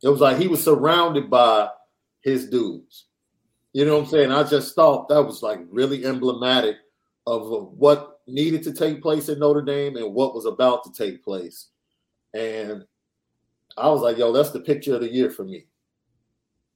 [0.03, 1.69] It was like he was surrounded by
[2.21, 3.05] his dudes.
[3.73, 4.31] You know what I'm saying?
[4.31, 6.77] I just thought that was like really emblematic
[7.27, 11.23] of what needed to take place in Notre Dame and what was about to take
[11.23, 11.69] place.
[12.35, 12.83] And
[13.77, 15.65] I was like, yo, that's the picture of the year for me.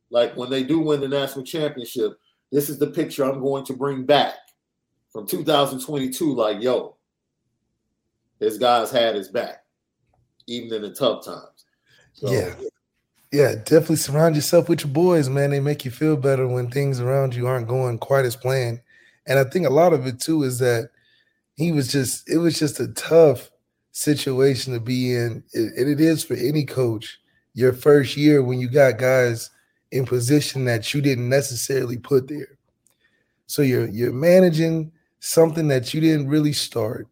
[0.10, 2.14] Like when they do win the national championship,
[2.52, 4.34] this is the picture I'm going to bring back
[5.12, 6.34] from 2022.
[6.34, 6.96] Like, yo,
[8.40, 9.64] this guy's had his back,
[10.48, 11.66] even in the tough times.
[12.14, 12.54] So, yeah.
[13.32, 15.52] Yeah, definitely surround yourself with your boys, man.
[15.52, 18.82] They make you feel better when things around you aren't going quite as planned.
[19.28, 20.90] And I think a lot of it too is that
[21.56, 23.52] he was just, it was just a tough
[24.00, 25.44] situation to be in.
[25.54, 27.20] And it is for any coach
[27.54, 29.50] your first year when you got guys
[29.92, 32.58] in position that you didn't necessarily put there.
[33.48, 37.08] So you're you're managing something that you didn't really start.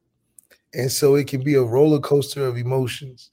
[0.73, 3.31] And so it can be a roller coaster of emotions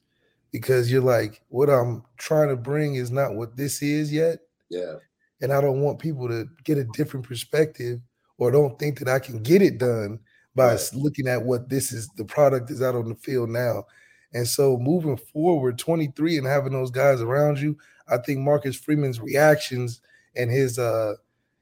[0.51, 4.38] because you're like, what I'm trying to bring is not what this is yet.
[4.71, 4.95] Yeah.
[5.43, 8.01] And I don't want people to get a different perspective
[8.38, 10.19] or don't think that I can get it done
[10.55, 13.85] by looking at what this is the product is out on the field now.
[14.33, 17.77] And so moving forward, 23 and having those guys around you,
[18.09, 20.01] I think Marcus Freeman's reactions
[20.37, 21.14] and his uh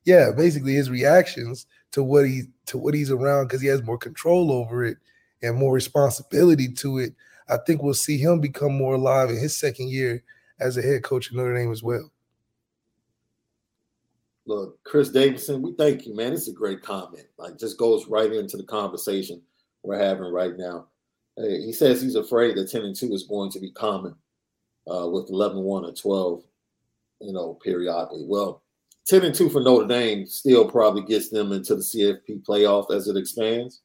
[0.04, 3.98] yeah, basically his reactions to what he to what he's around because he has more
[3.98, 4.98] control over it
[5.42, 7.14] and more responsibility to it.
[7.48, 10.22] I think we'll see him become more alive in his second year
[10.60, 12.11] as a head coach of Notre Dame as well.
[14.46, 16.32] Look, Chris Davidson, we thank you, man.
[16.32, 17.26] It's a great comment.
[17.38, 19.40] Like, just goes right into the conversation
[19.82, 20.86] we're having right now.
[21.36, 24.14] He says he's afraid that 10 and 2 is going to be common
[24.90, 26.42] uh, with 11 1 or 12,
[27.20, 28.24] you know, periodically.
[28.26, 28.62] Well,
[29.06, 33.08] 10 and 2 for Notre Dame still probably gets them into the CFP playoff as
[33.08, 33.80] it expands.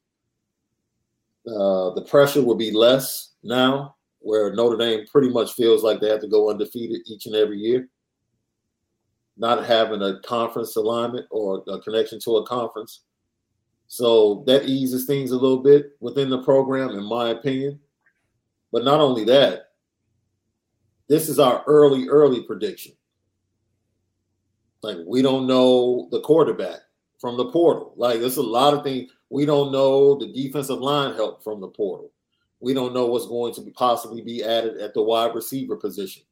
[1.48, 6.10] Uh, the pressure will be less now, where Notre Dame pretty much feels like they
[6.10, 7.88] have to go undefeated each and every year.
[9.38, 13.02] Not having a conference alignment or a connection to a conference.
[13.88, 17.80] So that eases things a little bit within the program, in my opinion.
[18.71, 19.67] But not only that,
[21.08, 22.93] this is our early, early prediction.
[24.84, 26.80] Like we don't know the quarterback
[27.19, 27.93] from the portal.
[27.95, 30.17] Like there's a lot of things we don't know.
[30.17, 32.12] The defensive line help from the portal.
[32.60, 36.23] We don't know what's going to be possibly be added at the wide receiver position.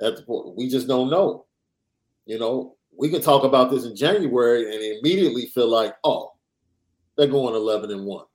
[0.00, 1.46] At the portal, we just don't know.
[2.26, 6.32] You know, we can talk about this in January and immediately feel like, oh,
[7.16, 8.26] they're going eleven and one.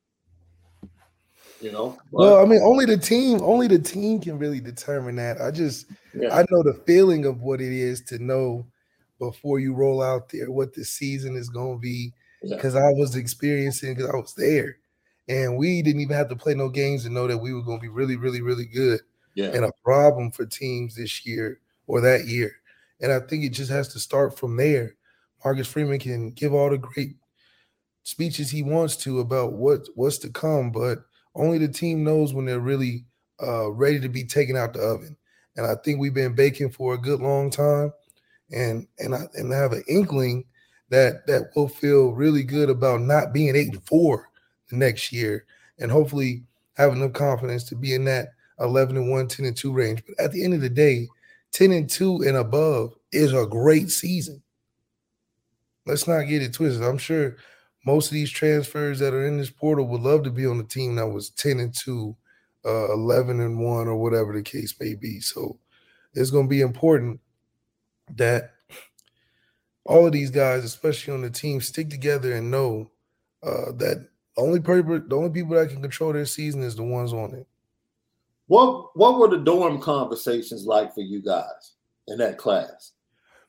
[1.61, 1.97] You know.
[2.11, 5.41] But, well, I mean, only the team, only the team can really determine that.
[5.41, 6.35] I just, yeah.
[6.35, 8.67] I know the feeling of what it is to know
[9.19, 12.81] before you roll out there what the season is going to be because yeah.
[12.81, 14.77] I was experiencing because I was there,
[15.27, 17.79] and we didn't even have to play no games to know that we were going
[17.79, 18.99] to be really, really, really good.
[19.33, 19.47] Yeah.
[19.47, 22.51] And a problem for teams this year or that year,
[23.01, 24.95] and I think it just has to start from there.
[25.43, 27.15] Marcus Freeman can give all the great
[28.03, 30.99] speeches he wants to about what what's to come, but
[31.35, 33.05] only the team knows when they're really
[33.41, 35.15] uh, ready to be taken out the oven.
[35.55, 37.91] And I think we've been baking for a good long time
[38.51, 40.45] and and I and I have an inkling
[40.89, 44.29] that that will feel really good about not being eight and four
[44.71, 45.45] next year,
[45.79, 46.43] and hopefully
[46.75, 48.29] having enough confidence to be in that
[48.59, 50.03] 11 and 1, 10 and 2 range.
[50.05, 51.07] But at the end of the day,
[51.53, 54.41] 10 and 2 and above is a great season.
[55.85, 56.83] Let's not get it twisted.
[56.83, 57.37] I'm sure
[57.85, 60.63] most of these transfers that are in this portal would love to be on the
[60.63, 62.15] team that was 10 and 2,
[62.65, 65.21] uh, 11 and 1, or whatever the case may be.
[65.21, 65.57] So
[66.13, 67.21] it's going to be important
[68.15, 68.51] that
[69.85, 72.91] all of these guys, especially on the team, stick together and know
[73.41, 77.13] uh, that only people, the only people that can control their season is the ones
[77.13, 77.47] on it.
[78.47, 81.73] What What were the dorm conversations like for you guys
[82.07, 82.93] in that class?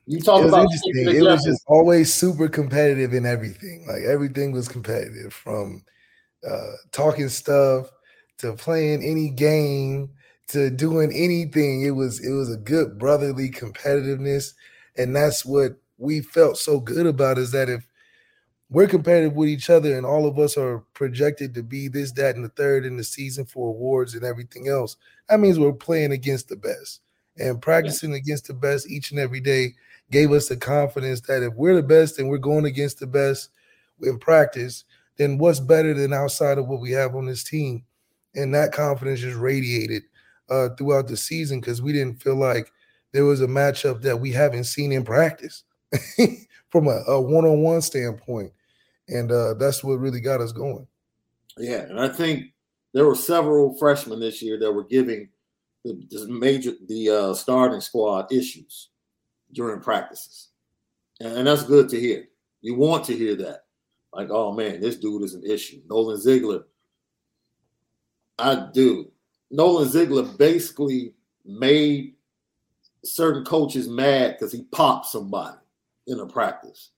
[0.05, 3.85] You talk about it was just always super competitive in everything.
[3.87, 5.83] Like everything was competitive, from
[6.49, 7.91] uh, talking stuff
[8.39, 10.09] to playing any game
[10.47, 11.83] to doing anything.
[11.83, 14.53] It was it was a good brotherly competitiveness,
[14.97, 17.85] and that's what we felt so good about is that if
[18.69, 22.35] we're competitive with each other and all of us are projected to be this, that,
[22.35, 24.95] and the third in the season for awards and everything else,
[25.27, 27.01] that means we're playing against the best.
[27.37, 28.17] And practicing yeah.
[28.17, 29.73] against the best each and every day
[30.11, 33.49] gave us the confidence that if we're the best and we're going against the best
[34.01, 34.83] in practice,
[35.17, 37.83] then what's better than outside of what we have on this team?
[38.35, 40.03] And that confidence just radiated
[40.49, 42.71] uh, throughout the season because we didn't feel like
[43.13, 45.63] there was a matchup that we haven't seen in practice
[46.69, 48.51] from a, a one-on-one standpoint
[49.09, 50.87] and uh, that's what really got us going.
[51.57, 52.53] Yeah, and I think
[52.93, 55.29] there were several freshmen this year that were giving
[55.83, 58.89] the, the major the uh, starting squad issues
[59.53, 60.49] during practices,
[61.19, 62.25] and, and that's good to hear.
[62.61, 63.65] You want to hear that,
[64.13, 65.81] like, oh man, this dude is an issue.
[65.89, 66.63] Nolan Ziegler,
[68.37, 69.11] I do.
[69.51, 71.13] Nolan Ziegler basically
[71.45, 72.15] made
[73.03, 75.57] certain coaches mad because he popped somebody
[76.07, 76.91] in a practice.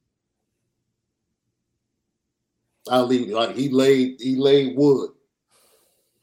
[2.89, 5.11] I leave like he laid he laid wood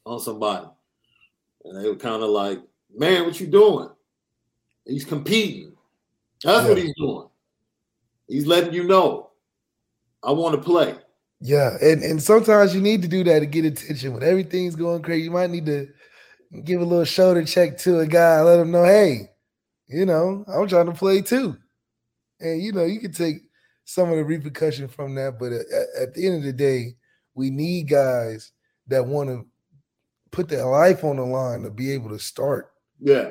[0.05, 0.67] on somebody,
[1.65, 2.59] and they were kind of like,
[2.95, 3.91] "Man, what you doing?"
[4.87, 5.73] He's competing.
[6.43, 6.69] That's yeah.
[6.69, 7.29] what he's doing.
[8.27, 9.31] He's letting you know,
[10.23, 10.97] I want to play.
[11.41, 15.03] Yeah, and and sometimes you need to do that to get attention when everything's going
[15.03, 15.25] crazy.
[15.25, 15.89] You might need to
[16.65, 19.31] give a little shoulder check to a guy, let him know, hey,
[19.87, 21.57] you know, I'm trying to play too.
[22.41, 23.47] And you know, you can take
[23.89, 25.39] some of the repercussion from that.
[25.39, 25.64] But at,
[25.99, 26.95] at the end of the day,
[27.34, 28.53] we need guys
[28.86, 29.47] that want to
[30.30, 32.70] put their life on the line to be able to start.
[33.01, 33.30] Yeah.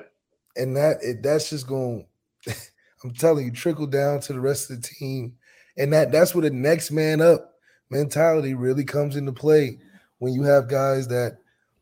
[0.56, 2.08] And that it, that's just going
[3.04, 5.36] I'm telling you, trickle down to the rest of the team.
[5.78, 7.54] And that that's where the next man up
[7.92, 9.78] mentality really comes into play
[10.18, 11.38] when you have guys that,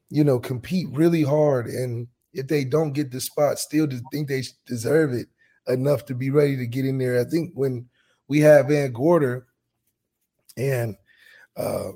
[0.09, 4.43] you know, compete really hard and if they don't get the spot, still think they
[4.65, 5.27] deserve it
[5.69, 7.21] enough to be ready to get in there.
[7.21, 7.87] I think when
[8.27, 9.45] we have Van Gorder
[10.57, 10.95] and
[11.57, 11.91] uh,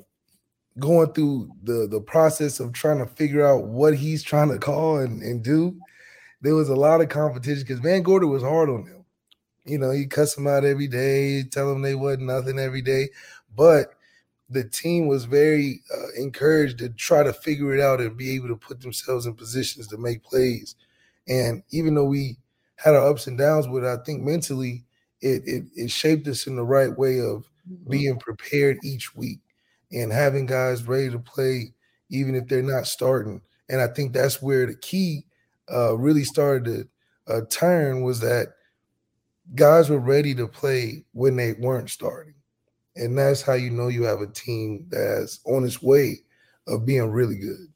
[0.77, 4.99] going through the the process of trying to figure out what he's trying to call
[4.99, 5.77] and, and do,
[6.41, 9.05] there was a lot of competition because Van Gorder was hard on them.
[9.65, 13.09] You know, he cuss them out every day, tell them they wasn't nothing every day,
[13.55, 13.93] but
[14.49, 18.47] the team was very uh, encouraged to try to figure it out and be able
[18.47, 20.75] to put themselves in positions to make plays.
[21.27, 22.37] And even though we
[22.77, 24.85] had our ups and downs with it, I think mentally
[25.21, 27.89] it, it, it shaped us in the right way of mm-hmm.
[27.89, 29.39] being prepared each week
[29.91, 31.73] and having guys ready to play
[32.09, 33.41] even if they're not starting.
[33.69, 35.25] And I think that's where the key
[35.71, 36.65] uh, really started
[37.27, 38.53] to uh, turn was that
[39.55, 42.33] guys were ready to play when they weren't starting.
[42.95, 46.17] And that's how you know you have a team that's on its way
[46.67, 47.67] of being really good.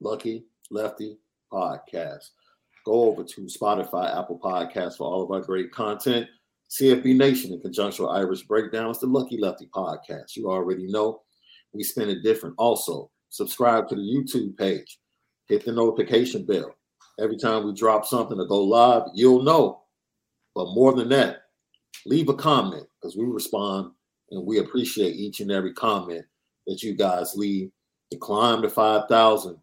[0.00, 1.16] Lucky Lefty
[1.50, 2.30] Podcast.
[2.84, 6.28] Go over to Spotify, Apple Podcasts for all of our great content.
[6.70, 8.90] CFB Nation in conjunction with Irish Breakdown.
[8.90, 10.34] It's the Lucky Lefty podcast.
[10.34, 11.22] You already know
[11.72, 12.56] we spin it different.
[12.58, 14.98] Also, subscribe to the YouTube page,
[15.48, 16.74] hit the notification bell.
[17.20, 19.82] Every time we drop something to go live, you'll know.
[20.54, 21.42] But more than that,
[22.04, 23.92] leave a comment because we respond
[24.30, 26.24] and we appreciate each and every comment
[26.66, 27.70] that you guys leave.
[28.10, 29.56] The climb to 5,000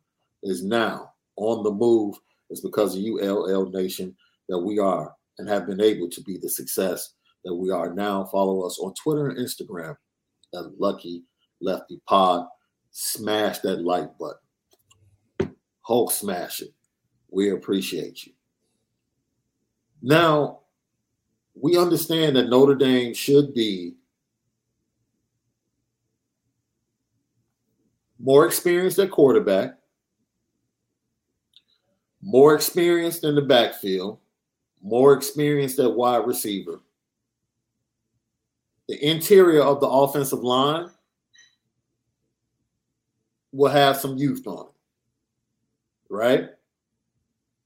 [0.44, 2.16] is now on the move.
[2.50, 4.16] It's because of you, LL Nation,
[4.50, 7.14] that we are and have been able to be the success
[7.44, 8.26] that we are now.
[8.26, 9.96] Follow us on Twitter and Instagram
[10.54, 11.24] at Lucky
[11.62, 12.46] Lefty Pod.
[12.92, 15.56] Smash that like button.
[15.82, 16.74] Hulk smash it.
[17.30, 18.34] We appreciate you.
[20.02, 20.60] Now,
[21.56, 23.96] we understand that Notre Dame should be
[28.20, 29.78] more experienced at quarterback,
[32.22, 34.20] more experienced in the backfield,
[34.84, 36.82] more experienced at wide receiver.
[38.90, 40.90] The interior of the offensive line
[43.54, 44.74] will have some youth on it,
[46.10, 46.50] right?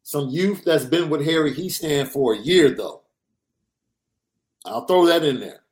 [0.04, 3.02] Some youth that's been with Harry Hiestand for a year, though.
[4.64, 5.64] I'll throw that in there.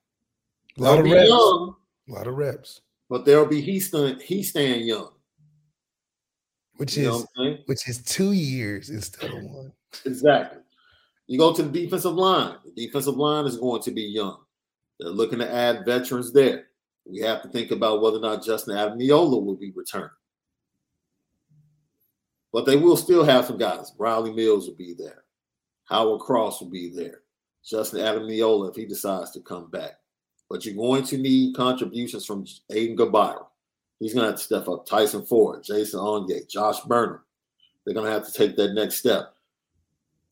[0.78, 1.30] A lot of reps.
[1.30, 1.76] Young,
[2.10, 2.82] a lot of reps.
[3.08, 5.12] But there'll be Hiestand, Hiestand young.
[6.78, 9.72] Which you is which is two years instead of one.
[10.06, 10.60] Exactly.
[11.28, 12.56] You go to the defensive line.
[12.64, 14.40] The defensive line is going to be young.
[15.00, 16.68] They're looking to add veterans there.
[17.06, 20.12] We have to think about whether or not Justin Ademilola will be returned.
[22.52, 23.92] But they will still have some guys.
[23.98, 25.24] Riley Mills will be there.
[25.86, 27.22] Howard Cross will be there.
[27.64, 30.00] Justin Ademilola if he decides to come back.
[30.50, 33.46] But you're going to need contributions from Aiden Gobaira.
[34.00, 34.86] He's going to have to step up.
[34.86, 37.22] Tyson Ford, Jason Onye, Josh Burnham.
[37.84, 39.35] they're going to have to take that next step.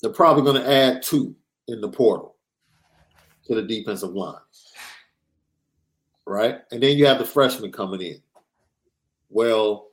[0.03, 1.33] They're probably going to add two
[1.69, 2.35] in the portal
[3.45, 4.35] to the defensive line.
[6.25, 6.59] Right?
[6.71, 8.21] And then you have the freshmen coming in.
[9.29, 9.91] Well,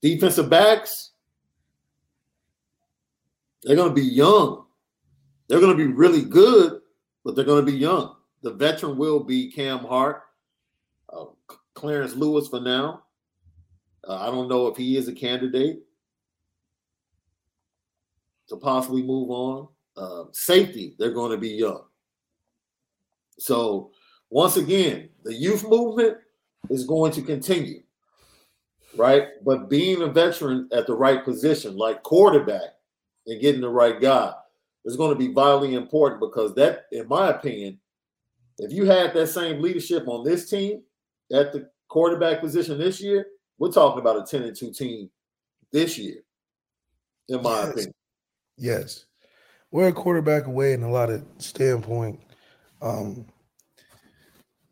[0.00, 1.10] defensive backs,
[3.62, 4.64] they're going to be young.
[5.48, 6.80] They're going to be really good,
[7.24, 8.16] but they're going to be young.
[8.42, 10.22] The veteran will be Cam Hart,
[11.12, 11.26] uh,
[11.74, 13.02] Clarence Lewis for now.
[14.06, 15.82] Uh, I don't know if he is a candidate
[18.48, 19.68] to possibly move on.
[19.96, 21.82] Uh, safety, they're going to be young.
[23.38, 23.90] So,
[24.30, 26.18] once again, the youth movement
[26.70, 27.82] is going to continue,
[28.96, 29.28] right?
[29.44, 32.74] But being a veteran at the right position, like quarterback,
[33.26, 34.32] and getting the right guy,
[34.84, 37.78] is going to be vitally important because that, in my opinion,
[38.58, 40.82] if you had that same leadership on this team
[41.32, 43.26] at the quarterback position this year,
[43.58, 45.10] we're talking about a 10 and 2 team
[45.72, 46.22] this year,
[47.28, 47.70] in my Yes.
[47.70, 47.94] opinion.
[48.58, 49.06] Yes.
[49.70, 52.20] We're a quarterback away in a lot of standpoint.
[52.82, 53.26] Um,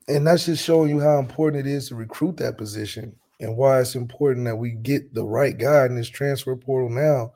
[0.09, 3.80] and that's just showing you how important it is to recruit that position and why
[3.80, 7.32] it's important that we get the right guy in this transfer portal now.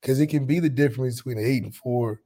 [0.00, 2.20] Because it can be the difference between an eight and four,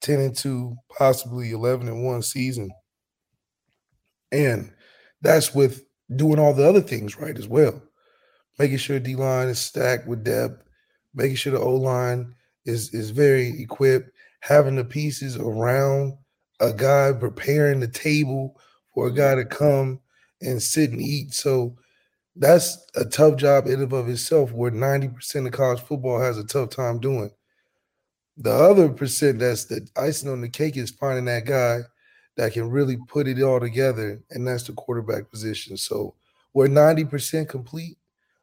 [0.00, 2.70] 10 and two, possibly 11 and one season.
[4.32, 4.72] And
[5.20, 7.82] that's with doing all the other things right as well.
[8.58, 10.62] Making sure D line is stacked with depth,
[11.14, 12.34] making sure the O line
[12.68, 14.10] is is very equipped,
[14.40, 16.16] having the pieces around
[16.60, 18.60] a guy preparing the table
[18.92, 20.00] for a guy to come
[20.42, 21.32] and sit and eat.
[21.32, 21.76] So
[22.36, 26.44] that's a tough job in and of itself, where 90% of college football has a
[26.44, 27.30] tough time doing.
[28.36, 31.80] The other percent that's the icing on the cake is finding that guy
[32.36, 35.76] that can really put it all together, and that's the quarterback position.
[35.76, 36.14] So
[36.54, 37.98] we're 90% complete.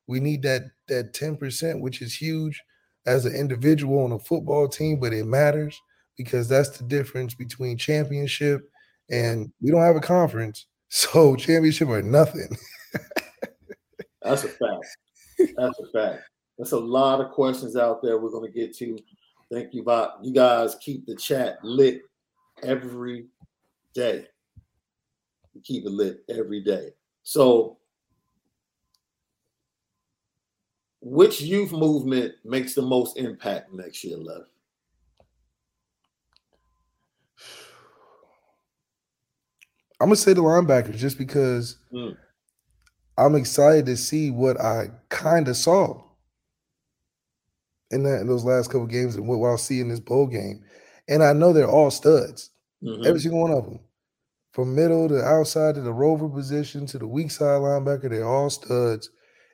[0.08, 2.62] We need that that 10%, which is huge
[3.06, 5.80] as an individual on a football team, but it matters
[6.18, 8.70] because that's the difference between championship
[9.10, 10.68] and we don't have a conference.
[10.88, 12.56] So championship or nothing.
[14.22, 14.86] That's a fact.
[15.58, 16.24] That's a fact.
[16.58, 18.98] That's a lot of questions out there we're going to get to.
[19.52, 20.12] Thank you, Bob.
[20.24, 22.02] You guys keep the chat lit
[22.64, 23.26] every
[23.94, 24.26] day.
[25.54, 26.90] You keep it lit every day.
[27.24, 27.78] So,
[31.06, 34.48] which youth movement makes the most impact next year, Love?
[40.02, 42.18] I'm gonna say the linebackers just because Mm.
[43.18, 46.04] I'm excited to see what I kind of saw
[47.92, 50.66] in that in those last couple games and what I'll see in this bowl game.
[51.08, 52.50] And I know they're all studs,
[52.84, 53.06] Mhm.
[53.06, 53.80] every single one of them,
[54.54, 58.10] from middle to outside to the rover position to the weak side linebacker.
[58.10, 59.12] They're all studs,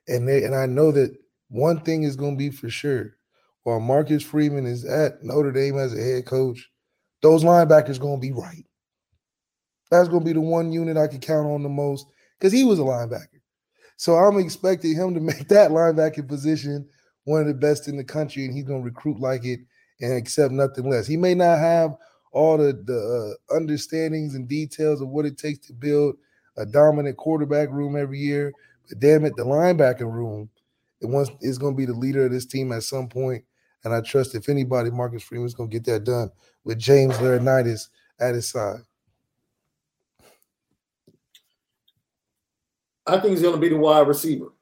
[0.07, 1.15] and they and I know that
[1.51, 3.17] one thing is going to be for sure.
[3.63, 6.71] While Marcus Freeman is at Notre Dame as a head coach,
[7.21, 8.65] those linebackers going to be right.
[9.91, 12.07] That's going to be the one unit I can count on the most
[12.39, 13.41] because he was a linebacker.
[13.97, 16.87] So I'm expecting him to make that linebacker position
[17.25, 19.59] one of the best in the country, and he's going to recruit like it
[19.99, 21.05] and accept nothing less.
[21.05, 21.95] He may not have
[22.31, 26.15] all the the uh, understandings and details of what it takes to build
[26.57, 28.53] a dominant quarterback room every year,
[28.87, 30.49] but damn it, the linebacker room
[31.01, 33.43] it wants is going to be the leader of this team at some point.
[33.83, 36.29] And I trust if anybody, Marcus Freeman's going to get that done
[36.63, 37.89] with James Laurinaitis
[38.19, 38.81] at his side.
[43.07, 44.53] I think it's going to be the wide receiver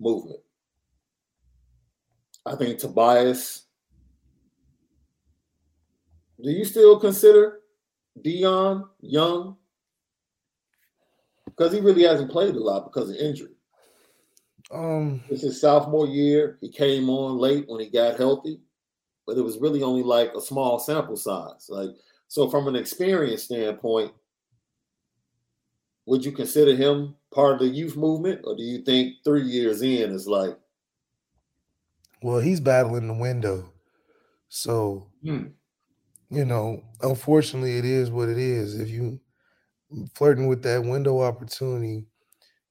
[0.00, 0.40] movement.
[2.44, 3.62] I think Tobias.
[6.42, 7.60] Do you still consider
[8.20, 9.56] Dion young?
[11.46, 13.53] Because he really hasn't played a lot because of injury.
[14.74, 16.58] Um, It's his sophomore year.
[16.60, 18.62] He came on late when he got healthy,
[19.26, 21.68] but it was really only like a small sample size.
[21.70, 21.90] Like
[22.28, 24.14] so, from an experience standpoint,
[26.06, 29.82] would you consider him part of the youth movement, or do you think three years
[29.82, 30.58] in is like,
[32.22, 33.72] well, he's battling the window,
[34.48, 35.56] so hmm,
[36.30, 38.78] you know, unfortunately, it is what it is.
[38.78, 39.20] If you
[40.14, 42.06] flirting with that window opportunity,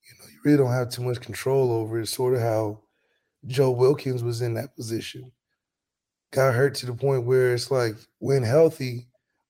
[0.06, 2.08] you know, you really don't have too much control over it.
[2.08, 2.82] Sort of how
[3.48, 5.32] Joe Wilkins was in that position.
[6.32, 9.08] Got hurt to the point where it's like when healthy,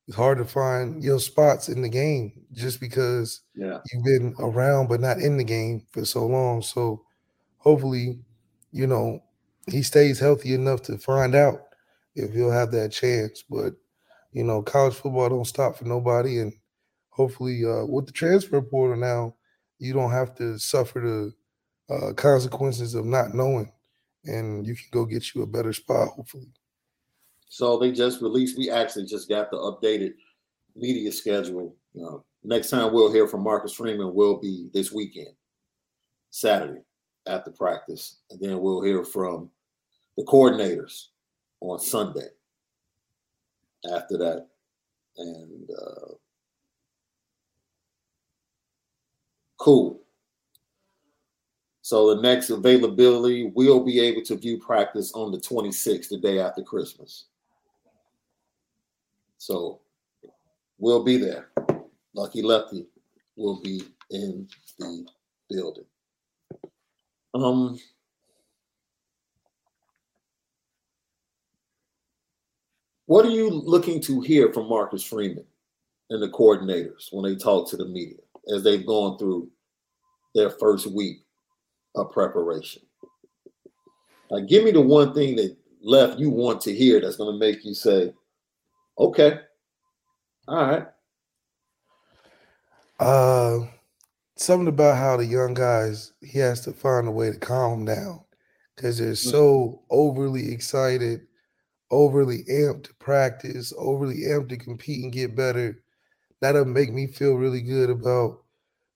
[0.07, 4.89] it's hard to find your spots in the game just because yeah, you've been around
[4.89, 6.61] but not in the game for so long.
[6.61, 7.01] So
[7.57, 8.19] hopefully,
[8.71, 9.23] you know,
[9.71, 11.61] he stays healthy enough to find out
[12.15, 13.43] if he'll have that chance.
[13.49, 13.75] But
[14.33, 16.53] you know, college football don't stop for nobody, and
[17.09, 19.35] hopefully, uh, with the transfer portal now,
[19.79, 20.99] you don't have to suffer
[21.89, 23.71] the uh, consequences of not knowing
[24.25, 26.47] and you can go get you a better spot, hopefully.
[27.49, 28.57] So they just released.
[28.57, 30.13] We actually just got the updated
[30.75, 31.75] media schedule.
[31.95, 35.35] Uh, next time we'll hear from Marcus Freeman will be this weekend,
[36.29, 36.81] Saturday
[37.27, 39.49] after practice, and then we'll hear from
[40.17, 41.07] the coordinators
[41.61, 42.27] on Sunday
[43.93, 44.47] after that,
[45.17, 46.13] and uh,
[49.63, 50.01] cool.
[51.83, 56.39] So the next availability, we'll be able to view practice on the 26th, the day
[56.39, 57.25] after Christmas.
[59.37, 59.79] So
[60.77, 61.47] we'll be there.
[62.13, 62.87] Lucky Lefty
[63.37, 64.49] will be in
[64.79, 65.05] the
[65.49, 65.85] building.
[67.33, 67.79] Um,
[73.05, 75.45] what are you looking to hear from Marcus Freeman
[76.09, 78.22] and the coordinators when they talk to the media
[78.53, 79.49] as they've gone through
[80.35, 81.17] their first week
[81.95, 82.81] of preparation?
[84.29, 87.39] Like, give me the one thing that left you want to hear that's going to
[87.39, 88.13] make you say,
[88.97, 89.39] okay,
[90.47, 90.87] all right.
[92.99, 93.59] Uh,
[94.35, 98.23] something about how the young guys he has to find a way to calm down
[98.75, 99.31] because they're Mm.
[99.31, 101.27] so overly excited,
[101.91, 105.83] overly amped to practice, overly amped to compete and get better.
[106.43, 108.41] That'll make me feel really good about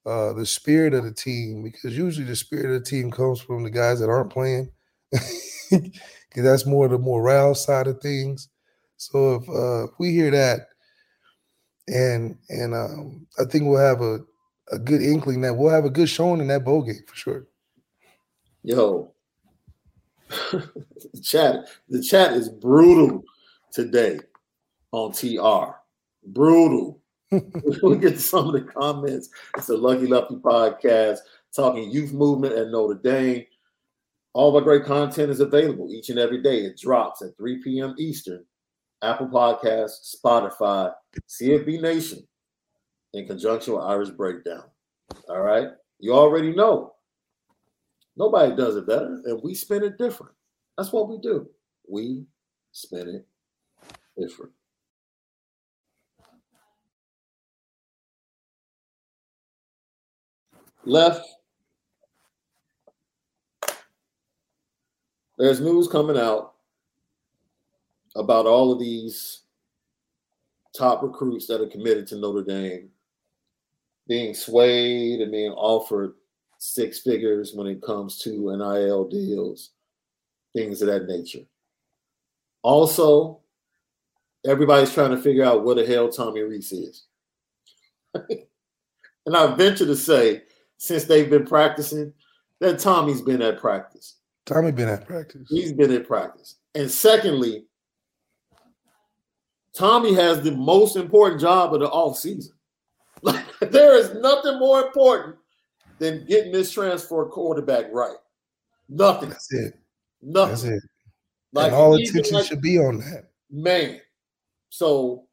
[0.04, 3.62] uh, the spirit of the team because usually the spirit of the team comes from
[3.62, 4.70] the guys that aren't playing
[5.70, 5.90] because
[6.34, 8.50] that's more the morale side of things.
[8.98, 10.68] So if, uh, if we hear that,
[11.86, 14.20] and and um, I think we'll have a,
[14.70, 17.46] a good inkling that we'll have a good showing in that bowl game for sure.
[18.62, 19.14] Yo,
[20.28, 23.24] the chat, the chat is brutal
[23.72, 24.20] today
[24.92, 25.76] on TR.
[26.26, 27.00] Brutal.
[27.82, 29.28] we get to some of the comments.
[29.56, 31.18] It's a Lucky Lefty podcast
[31.54, 33.44] talking youth movement at Notre Dame.
[34.32, 36.60] All of our great content is available each and every day.
[36.60, 37.94] It drops at 3 p.m.
[37.98, 38.44] Eastern.
[39.02, 40.92] Apple Podcasts, Spotify,
[41.28, 42.26] CFB Nation,
[43.12, 44.64] in conjunction with Irish Breakdown.
[45.28, 45.68] All right.
[46.00, 46.94] You already know.
[48.16, 50.32] Nobody does it better, and we spin it different.
[50.76, 51.48] That's what we do.
[51.88, 52.24] We
[52.72, 53.26] spin it
[54.20, 54.52] different.
[60.88, 61.28] Left.
[65.36, 66.54] There's news coming out
[68.16, 69.42] about all of these
[70.74, 72.88] top recruits that are committed to Notre Dame
[74.08, 76.14] being swayed and being offered
[76.56, 79.72] six figures when it comes to NIL deals,
[80.56, 81.44] things of that nature.
[82.62, 83.40] Also,
[84.46, 87.04] everybody's trying to figure out what the hell Tommy Rees is.
[88.14, 90.44] and I venture to say,
[90.78, 92.12] since they've been practicing,
[92.60, 94.16] that Tommy's been at practice.
[94.46, 95.46] Tommy been at practice.
[95.50, 96.56] He's been at practice.
[96.74, 97.66] And secondly,
[99.74, 102.54] Tommy has the most important job of the off season.
[103.22, 105.36] Like there is nothing more important
[105.98, 108.16] than getting this transfer quarterback right.
[108.88, 109.30] Nothing.
[109.30, 109.78] That's it.
[110.22, 110.50] Nothing.
[110.50, 110.82] That's it.
[111.52, 113.30] Like and all attention like- should be on that.
[113.50, 114.00] man.
[114.70, 115.24] So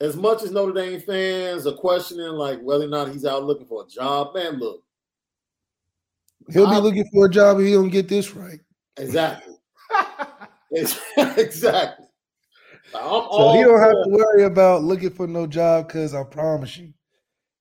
[0.00, 3.66] as much as Notre Dame fans are questioning like whether or not he's out looking
[3.66, 4.82] for a job, man, look,
[6.52, 8.60] He'll be I- looking for a job if he don't get this right.
[8.96, 9.54] exactly.
[10.72, 12.06] exactly.
[12.94, 16.76] I'm So he don't have to worry about looking for no job because I promise
[16.76, 16.92] you,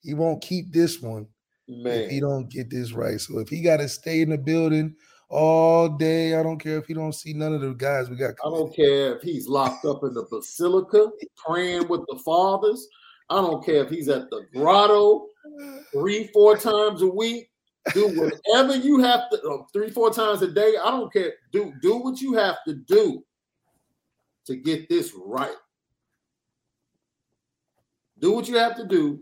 [0.01, 1.27] he won't keep this one
[1.67, 3.19] if he don't get this right.
[3.19, 4.95] So if he got to stay in the building
[5.29, 8.35] all day, I don't care if he don't see none of the guys we got.
[8.45, 12.87] I don't care if he's locked up in the basilica praying with the fathers.
[13.29, 15.27] I don't care if he's at the grotto
[15.91, 17.49] three, four times a week.
[17.93, 20.75] Do whatever you have to, uh, three, four times a day.
[20.81, 21.33] I don't care.
[21.51, 23.23] Do do what you have to do
[24.45, 25.55] to get this right.
[28.19, 29.19] Do what you have to do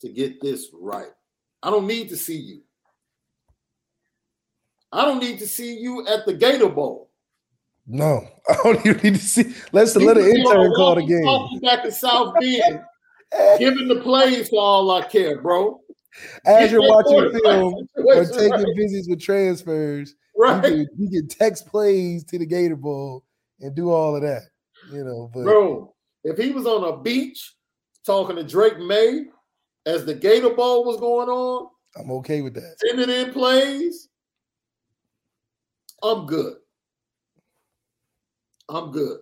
[0.00, 1.10] to get this right.
[1.62, 2.62] I don't need to see you.
[4.92, 7.10] I don't need to see you at the Gator Bowl.
[7.86, 9.54] No, I don't even need to see.
[9.72, 11.60] Let's let an could be on intern call the game.
[11.60, 12.80] Back in South Bend,
[13.58, 15.80] giving the plays for all I care, bro.
[16.44, 21.66] As you're watching film or taking visits with transfers, you right, can, you can text
[21.66, 23.24] plays to the Gator Bowl
[23.60, 24.42] and do all of that.
[24.90, 25.94] You know, but bro.
[26.24, 27.54] If he was on a beach
[28.06, 29.24] talking to Drake Maye
[29.86, 32.76] as the Gator Bowl was going on, I'm okay with that.
[32.78, 34.08] sending in plays,
[36.02, 36.54] I'm good.
[38.68, 39.18] I'm good.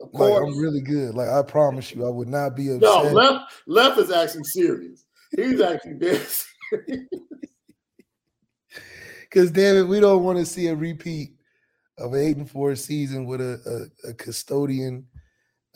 [0.00, 1.14] Of Like I'm really good.
[1.14, 3.02] Like I promise you, I would not be no.
[3.02, 5.04] Left, left is actually serious.
[5.36, 6.26] He's actually dead.
[9.28, 11.34] Because damn it, we don't want to see a repeat
[11.98, 15.06] of an eight and four season with a, a, a custodian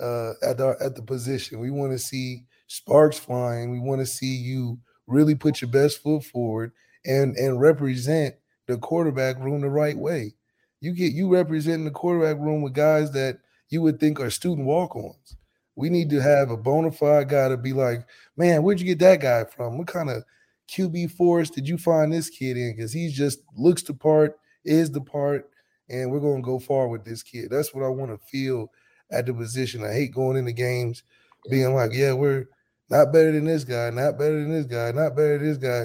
[0.01, 1.61] uh, at the at the position.
[1.61, 3.71] We want to see sparks flying.
[3.71, 6.73] We want to see you really put your best foot forward
[7.05, 8.35] and and represent
[8.67, 10.35] the quarterback room the right way.
[10.81, 13.39] You get you representing the quarterback room with guys that
[13.69, 15.37] you would think are student walk-ons.
[15.75, 18.07] We need to have a bona fide guy to be like,
[18.37, 19.79] man, where'd you get that guy from?
[19.79, 20.25] What kind of
[20.69, 22.75] QB force did you find this kid in?
[22.77, 25.51] Because he just looks the part, is the part,
[25.89, 27.49] and we're going to go far with this kid.
[27.51, 28.71] That's what I want to feel
[29.11, 29.85] at the position.
[29.85, 31.03] I hate going into games
[31.51, 32.47] being like, yeah, we're
[32.91, 35.85] not better than this guy, not better than this guy, not better than this guy,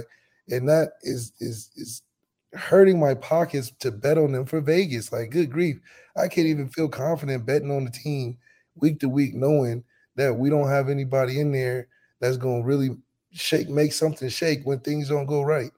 [0.54, 2.02] and that is is is
[2.54, 5.12] hurting my pockets to bet on them for Vegas.
[5.12, 5.80] Like, good grief,
[6.16, 8.38] I can't even feel confident betting on the team
[8.80, 9.84] week to week, knowing
[10.16, 11.88] that we don't have anybody in there
[12.20, 12.98] that's going to really
[13.32, 15.72] shake, make something shake when things don't go right.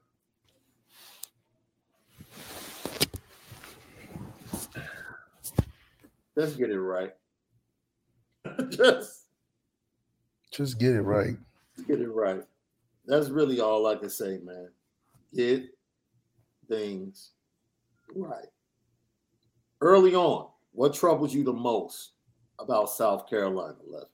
[6.38, 7.12] Just get it right.
[8.70, 9.26] just,
[10.50, 11.36] just get it right.
[11.86, 12.42] Get it right.
[13.06, 14.68] That's really all I can say, man.
[15.34, 15.64] Get
[16.68, 17.32] things
[18.14, 18.48] right.
[19.80, 22.12] Early on, what troubles you the most
[22.60, 24.10] about South Carolina, left?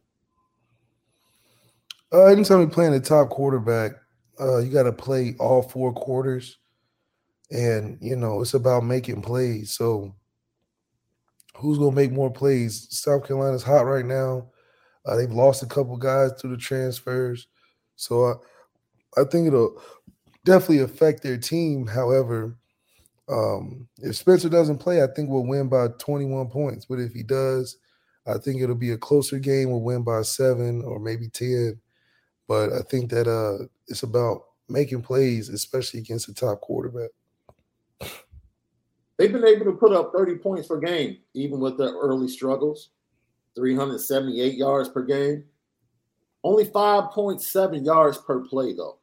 [2.13, 3.93] Uh, anytime you're playing a top quarterback,
[4.41, 6.59] uh, you got to play all four quarters,
[7.51, 9.73] and you know it's about making plays.
[9.73, 10.15] So,
[11.57, 12.87] who's gonna make more plays?
[12.91, 14.51] South Carolina's hot right now.
[15.05, 17.49] Uh, they've lost a couple guys through the transfers,
[17.97, 19.81] so I, I think it'll
[20.45, 21.87] definitely affect their team.
[21.87, 22.57] However,
[23.29, 26.87] um, if Spencer doesn't play, I think we'll win by 21 points.
[26.87, 27.77] But if he does,
[28.27, 29.71] I think it'll be a closer game.
[29.71, 31.81] We'll win by seven or maybe 10.
[32.49, 37.11] But I think that uh, it's about making plays, especially against a top quarterback.
[39.17, 42.91] They've been able to put up 30 points per game, even with their early struggles.
[43.55, 45.45] 378 yards per game.
[46.45, 48.99] Only 5.7 yards per play, though.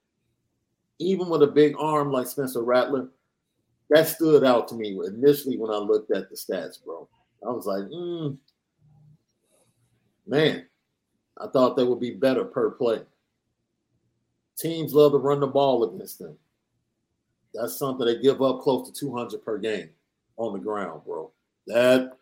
[0.99, 3.09] Even with a big arm like Spencer Rattler,
[3.89, 7.09] that stood out to me initially when I looked at the stats, bro.
[7.45, 8.37] I was like, mm,
[10.25, 10.65] man,
[11.37, 13.01] I thought they would be better per play.
[14.57, 16.37] Teams love to run the ball against them.
[17.53, 19.89] That's something they give up close to 200 per game
[20.37, 21.31] on the ground, bro.
[21.67, 22.17] That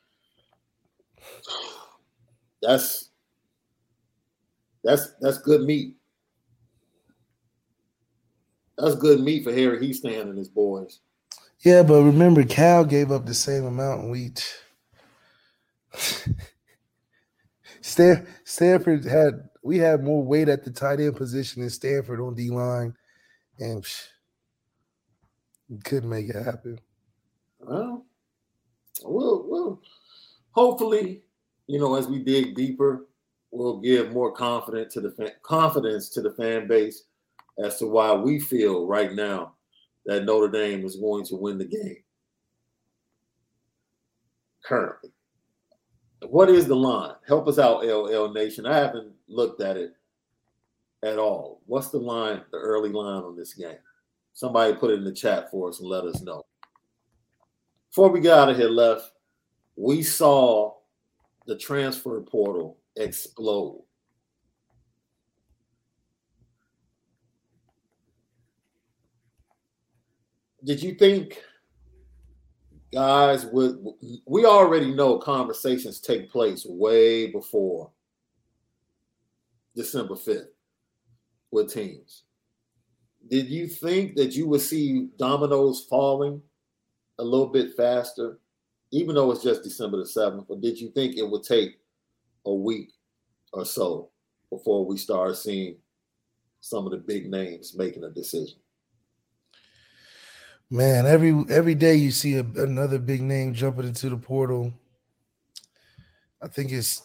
[2.61, 3.09] that's
[4.83, 5.95] that's that's good meat.
[8.77, 10.99] That's good meat for Harry Hiestand and his boys.
[11.59, 14.31] Yeah, but remember, Cal gave up the same amount, and we.
[17.82, 22.36] Stan, Stanford had we had more weight at the tight end position than Stanford on
[22.36, 22.95] D line,
[23.59, 24.07] and psh,
[25.84, 26.79] couldn't make it happen.
[27.59, 28.05] Well,
[29.03, 29.82] well, well.
[30.51, 31.23] Hopefully,
[31.67, 33.07] you know, as we dig deeper,
[33.51, 37.03] we'll give more confidence to the confidence to the fan base
[37.63, 39.53] as to why we feel right now
[40.05, 42.03] that Notre Dame is going to win the game.
[44.63, 45.11] Currently.
[46.28, 47.15] What is the line?
[47.28, 48.65] Help us out, LL Nation.
[48.65, 49.93] I haven't looked at it
[51.03, 51.61] at all.
[51.65, 53.78] What's the line, the early line on this game?
[54.34, 56.43] Somebody put it in the chat for us and let us know.
[57.89, 59.11] Before we get out of here, left,
[59.76, 60.76] we saw
[61.47, 63.84] the transfer portal explode.
[70.63, 71.41] did you think
[72.93, 73.83] guys would
[74.25, 77.89] we already know conversations take place way before
[79.75, 80.47] December 5th
[81.51, 82.23] with teams.
[83.29, 86.41] Did you think that you would see dominoes falling
[87.19, 88.39] a little bit faster,
[88.91, 90.45] even though it's just December the 7th?
[90.49, 91.79] Or did you think it would take
[92.45, 92.91] a week
[93.53, 94.09] or so
[94.49, 95.77] before we start seeing
[96.59, 98.57] some of the big names making a decision?
[100.74, 104.72] Man, every every day you see a, another big name jumping into the portal.
[106.41, 107.01] I think it's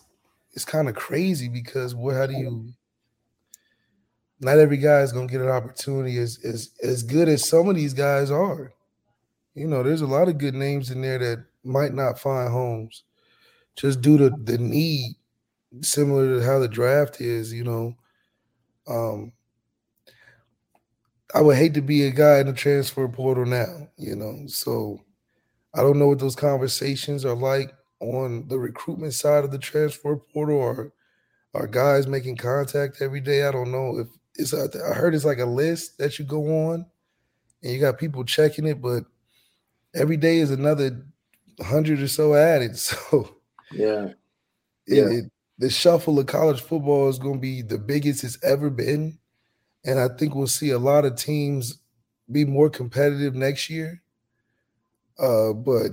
[0.53, 2.73] it's kind of crazy because what how do you
[4.39, 7.75] not every guy is gonna get an opportunity as as as good as some of
[7.75, 8.73] these guys are.
[9.57, 13.03] You know, there's a lot of good names in there that might not find homes
[13.75, 15.17] just due to the need,
[15.83, 17.97] similar to how the draft is, you know.
[18.87, 19.33] Um,
[21.35, 24.47] I would hate to be a guy in the transfer portal now, you know.
[24.47, 25.01] So
[25.74, 30.16] I don't know what those conversations are like on the recruitment side of the transfer
[30.16, 30.93] portal or
[31.55, 33.47] are guys making contact every day.
[33.47, 36.87] I don't know if it's I heard it's like a list that you go on
[37.62, 39.05] and you got people checking it, but
[39.95, 41.07] every day is another
[41.61, 42.77] hundred or so added.
[42.79, 43.37] So
[43.72, 44.11] yeah,
[44.87, 45.05] yeah.
[45.05, 48.70] It, it, the shuffle of college football is going to be the biggest it's ever
[48.70, 49.18] been,
[49.87, 51.78] and I think we'll see a lot of teams
[52.30, 54.03] be more competitive next year.
[55.18, 55.93] Uh, but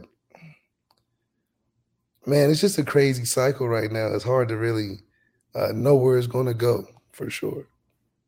[2.25, 4.07] man, it's just a crazy cycle right now.
[4.07, 4.97] It's hard to really
[5.55, 7.67] uh, know where it's going to go for sure.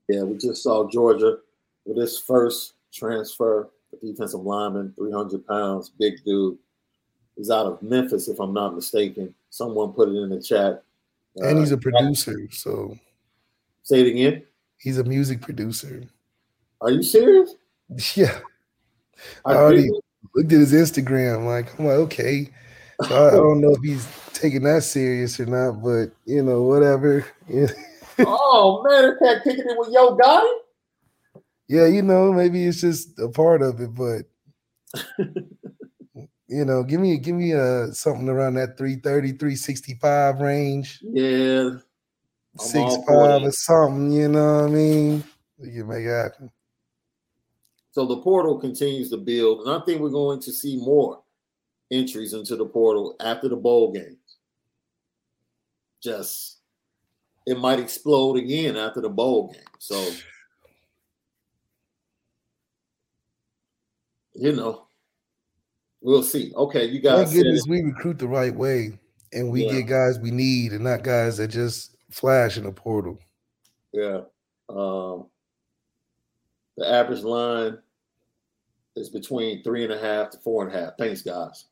[0.08, 1.38] Yeah, we just saw Georgia
[1.86, 6.60] with his first transfer, the defensive lineman, 300 pounds, big dude.
[7.36, 9.34] He's out of Memphis, if I'm not mistaken.
[9.50, 10.84] Someone put it in the chat.
[11.38, 12.98] And he's a uh, producer, so.
[13.84, 14.44] Say it again.
[14.78, 16.04] He's a music producer.
[16.82, 17.56] Are you serious?
[18.16, 18.40] Yeah.
[19.46, 19.90] I, I already
[20.34, 21.46] looked at his Instagram.
[21.46, 22.50] Like, I'm like, okay.
[23.04, 26.64] So I, I, don't know if he's taking that serious or not, but you know,
[26.64, 27.26] whatever.
[28.20, 30.48] oh man, the cat kicking it with Yo Gotti.
[31.68, 34.24] Yeah, you know, maybe it's just a part of it, but
[36.48, 41.00] you know, give me give me a uh, something around that 330, 365 range.
[41.02, 41.72] Yeah.
[42.58, 45.24] Six five or something, you know what I mean?
[45.58, 46.52] We can make it happen.
[47.92, 51.22] So the portal continues to build, and I think we're going to see more
[51.92, 54.38] entries into the portal after the bowl games.
[56.02, 56.60] Just
[57.46, 59.62] it might explode again after the bowl game.
[59.80, 60.12] So
[64.34, 64.88] you know,
[66.02, 66.54] we'll see.
[66.56, 67.32] Okay, you guys.
[67.32, 69.00] Thank goodness we recruit the right way
[69.34, 69.74] and we yeah.
[69.74, 73.20] get guys we need and not guys that just flash in the portal.
[73.92, 74.22] Yeah.
[74.70, 75.28] Um,
[76.78, 77.78] the average line
[78.96, 80.94] is between three and a half to four and a half.
[80.98, 81.66] Thanks, guys.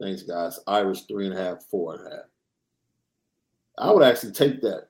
[0.00, 0.60] Thanks, guys.
[0.66, 2.24] Irish three and a half, four and a half.
[3.78, 4.88] I would actually take that.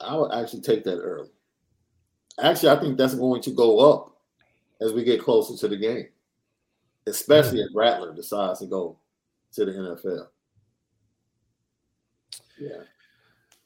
[0.00, 1.30] I would actually take that early.
[2.40, 4.16] Actually, I think that's going to go up
[4.80, 6.06] as we get closer to the game,
[7.08, 8.98] especially if Rattler decides to go
[9.52, 10.26] to the NFL.
[12.58, 12.82] Yeah.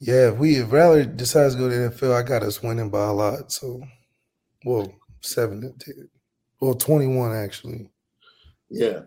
[0.00, 2.90] Yeah, if we if Rattler decides to go to the NFL, I got us winning
[2.90, 3.52] by a lot.
[3.52, 3.82] So,
[4.64, 6.08] well, seven to ten.
[6.60, 7.90] Well, 21 actually.
[8.70, 9.00] Yeah.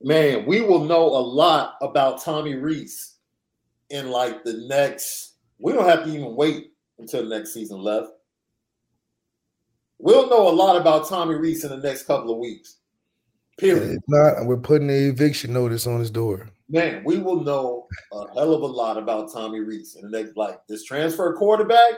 [0.00, 3.16] Man, we will know a lot about Tommy Rees
[3.90, 5.36] in like the next.
[5.58, 8.08] We don't have to even wait until the next season left.
[9.98, 12.78] We'll know a lot about Tommy Rees in the next couple of weeks.
[13.58, 13.98] Period.
[13.98, 16.48] If not, we're putting an eviction notice on his door.
[16.68, 20.36] Man, we will know a hell of a lot about Tommy Rees in the next,
[20.36, 21.94] like this transfer quarterback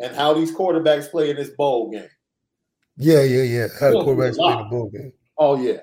[0.00, 2.08] and how these quarterbacks play in this bowl game.
[2.96, 3.66] Yeah, yeah, yeah.
[3.78, 5.12] How the quarterbacks play in the bowl game.
[5.38, 5.78] Oh yeah,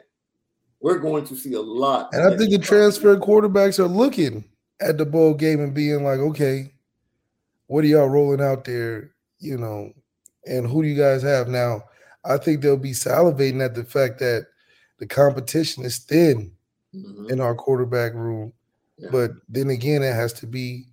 [0.81, 2.09] we're going to see a lot.
[2.13, 4.43] And I think the transfer quarterbacks are looking
[4.81, 6.73] at the bowl game and being like, okay,
[7.67, 9.11] what are y'all rolling out there?
[9.39, 9.93] You know,
[10.45, 11.83] and who do you guys have now?
[12.25, 14.47] I think they'll be salivating at the fact that
[14.97, 16.51] the competition is thin
[16.93, 17.29] mm-hmm.
[17.29, 18.53] in our quarterback room.
[18.97, 19.09] Yeah.
[19.11, 20.85] But then again, it has to be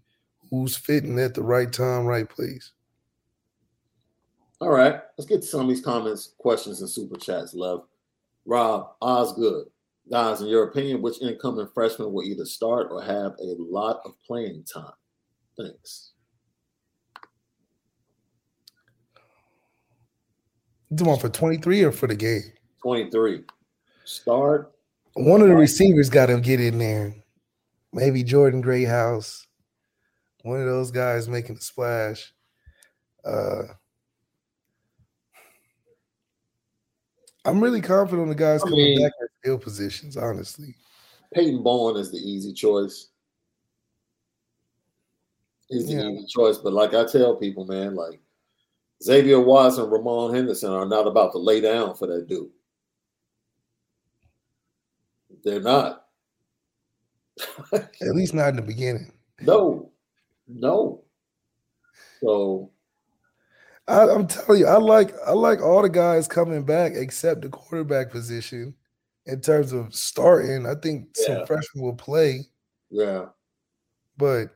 [0.51, 2.73] who's fitting at the right time, right place.
[4.61, 7.55] All right, let's get to some of these comments, questions, and super chats.
[7.55, 7.87] Love,
[8.47, 9.67] Rob Osgood,
[10.11, 10.41] guys.
[10.41, 14.65] In your opinion, which incoming freshman will either start or have a lot of playing
[14.65, 14.93] time?
[15.59, 16.13] Thanks.
[20.91, 22.43] You want for twenty three or for the game?
[22.81, 23.43] Twenty three.
[24.05, 24.73] Start.
[25.15, 27.15] One of the receivers got to get in there.
[27.93, 29.47] Maybe Jordan Greathouse.
[30.43, 32.33] One of those guys making a splash.
[33.25, 33.63] Uh,
[37.45, 40.75] I'm really confident on the guys I coming mean, back at skill positions, honestly.
[41.33, 43.09] Peyton Bowen is the easy choice.
[45.69, 46.09] He's the yeah.
[46.09, 46.59] easy choice.
[46.59, 48.21] But like I tell people, man, like
[49.03, 52.51] Xavier Watts and Ramon Henderson are not about to lay down for that dude.
[55.45, 56.07] They're not.
[57.73, 59.13] at least not in the beginning.
[59.41, 59.91] No,
[60.49, 61.03] no.
[62.21, 62.71] So
[63.87, 67.49] I, am telling you, I like I like all the guys coming back except the
[67.49, 68.75] quarterback position.
[69.27, 71.27] In terms of starting, I think yeah.
[71.27, 72.47] some freshmen will play.
[72.91, 73.27] Yeah,
[74.19, 74.49] but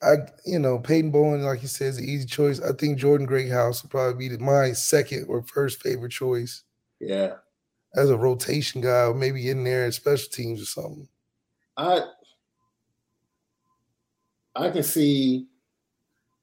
[0.00, 0.16] I,
[0.46, 2.60] you know, Peyton Bowen, like you said, is an easy choice.
[2.60, 6.62] I think Jordan Greathouse will probably be my second or first favorite choice.
[7.00, 7.34] Yeah,
[7.94, 11.08] as a rotation guy, or maybe in there at special teams or something.
[11.76, 12.00] I
[14.56, 15.46] I can see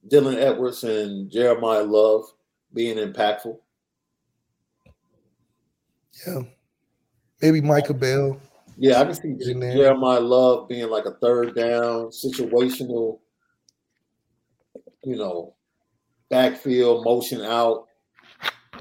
[0.08, 2.26] Dylan Edwards and Jeremiyah Love
[2.74, 3.58] being impactful.
[6.26, 6.41] Yeah.
[7.41, 8.39] Maybe Micah Bell.
[8.78, 13.20] Yeah, I can see Jeremiyah Love being like a third down, situational,
[15.04, 15.56] you know,
[16.30, 17.88] backfield, motion out,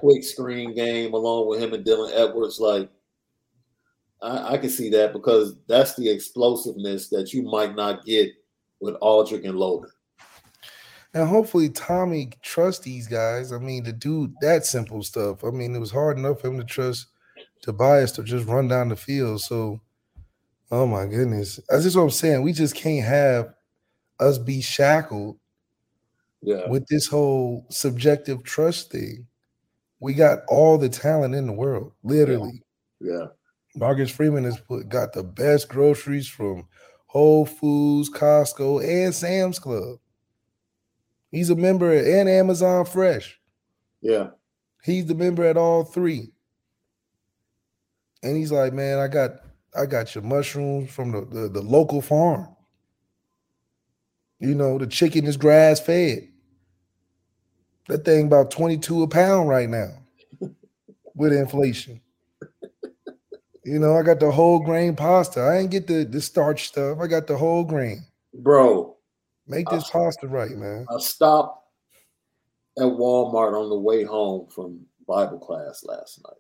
[0.01, 2.59] quick screen game along with him and Dylan Edwards.
[2.59, 2.91] Like,
[4.23, 8.33] I, I can see that because that's the explosiveness that you might not get
[8.81, 9.91] with Audric and Logan.
[11.13, 13.53] And hopefully Tommy trusts these guys.
[13.53, 15.43] I mean, to do that simple stuff.
[15.45, 17.09] I mean, it was hard enough for him to trust
[17.63, 19.41] Tobias to just run down the field.
[19.41, 19.81] So,
[20.71, 21.59] oh my goodness.
[21.69, 22.43] That's just what I'm saying.
[22.43, 23.55] We just can't have
[24.21, 25.39] us be shackled
[26.43, 26.69] Yeah.
[26.69, 29.27] with this whole subjective trust thing.
[30.01, 32.63] We got all the talent in the world, literally.
[33.01, 33.27] Yeah.
[33.77, 36.67] Marcus Freeman has put got the best groceries from
[37.07, 39.99] Whole Foods, Costco, and Sam's Club.
[41.31, 43.39] He's a member and Amazon Fresh.
[44.01, 44.31] Yeah.
[44.83, 46.33] He's the member at all three.
[48.23, 49.33] And he's like, man, I got
[49.77, 52.49] I got your mushrooms from the, the, the local farm.
[54.41, 56.30] You know, the chicken is grass fed.
[57.91, 59.91] That thing about 22 a pound right now
[61.15, 62.01] with inflation.
[63.65, 65.41] You know, I got the whole grain pasta.
[65.41, 66.99] I ain't get the, the starch stuff.
[67.01, 68.05] I got the whole grain.
[68.33, 68.97] Bro,
[69.51, 70.87] Make this pasta right, man.
[70.89, 71.67] I stopped
[72.79, 76.39] at Walmart on the way home from Bible class last night,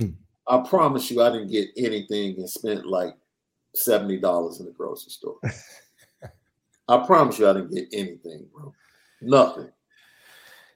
[0.00, 0.12] bro.
[0.64, 3.14] I promise you, I didn't get anything and spent like
[3.74, 5.38] seventy dollars in the grocery store.
[6.88, 8.72] I promise you, I didn't get anything, bro.
[9.20, 9.70] Nothing.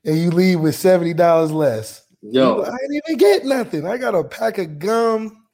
[0.05, 2.07] And you leave with $70 less.
[2.23, 3.87] Yo, I didn't even get nothing.
[3.87, 5.45] I got a pack of gum,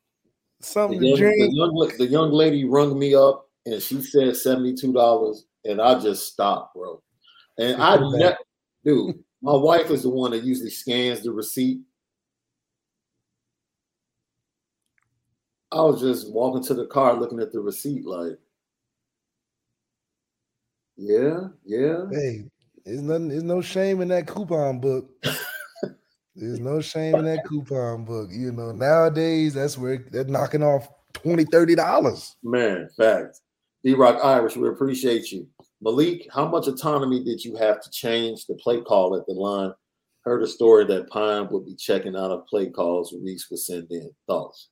[0.61, 1.55] the something young, to the, drink.
[1.55, 6.32] young, the young lady rung me up and she said seventy-two dollars, and I just
[6.32, 7.03] stopped, bro.
[7.59, 8.36] And I, ne-
[8.84, 11.80] dude, my wife is the one that usually scans the receipt.
[15.72, 18.38] I was just walking to the car looking at the receipt, like,
[20.97, 22.05] yeah, yeah.
[22.11, 22.44] Hey,
[22.87, 25.11] there's nothing, there's no shame in that coupon book.
[26.37, 28.30] there's no shame in that coupon book.
[28.32, 32.34] You know, nowadays that's where they're knocking off 20 $30.
[32.45, 33.43] Man, facts.
[33.82, 35.49] D Rock Irish, we appreciate you.
[35.80, 39.72] Malik, how much autonomy did you have to change the play call at the line?
[40.24, 43.89] Heard a story that Pyne would be checking out of play calls Rees would send
[43.91, 44.11] in.
[44.28, 44.68] Thoughts?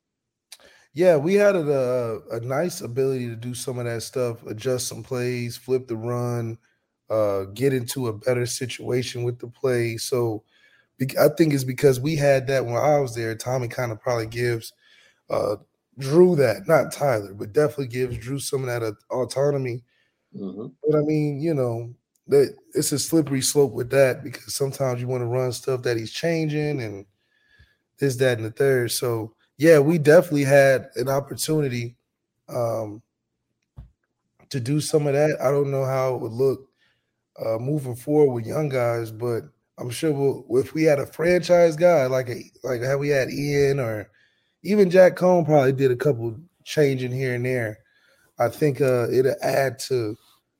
[0.93, 5.03] Yeah, we had a, a nice ability to do some of that stuff, adjust some
[5.03, 6.57] plays, flip the run,
[7.11, 9.97] uh, get into a better situation with the play.
[9.97, 10.43] So
[11.21, 13.35] I think it's because we had that when I was there.
[13.35, 14.73] Tommy kind of probably gives
[15.31, 15.57] uh,
[15.99, 19.83] Drew that, not Tyler, but definitely gives Drew some of that autonomy.
[20.33, 21.95] hmm But I mean, you know,
[22.29, 25.97] that it's a slippery slope with that because sometimes you want to run stuff that
[25.97, 27.07] he's changing and
[27.99, 28.93] this, that, and the third.
[28.93, 31.97] So yeah, we definitely had an opportunity
[32.49, 33.03] um,
[34.51, 35.39] to do some of that.
[35.41, 36.69] I don't know how it would look
[37.39, 39.43] uh, moving forward with young guys, but
[39.79, 43.31] I'm sure we'll, if we had a franchise guy like a like how we had
[43.31, 44.11] Ian or
[44.63, 47.79] even Jack Coan probably did a couple changing here and there.
[48.39, 50.17] I think uh, it'll add to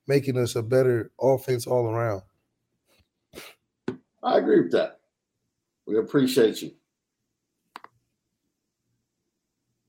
[0.07, 2.23] making us a better offense all around.
[4.23, 5.01] I agree with that.
[5.87, 6.73] We appreciate you.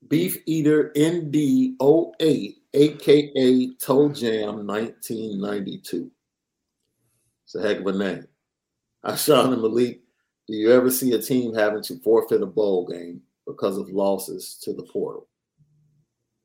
[0.07, 6.11] Beef Eater ND08, aka Toe Jam 1992.
[7.55, 8.27] It's a heck of a name.
[9.05, 10.01] Ashawn and Malik,
[10.45, 14.57] do you ever see a team having to forfeit a bowl game because of losses
[14.63, 15.29] to the portal?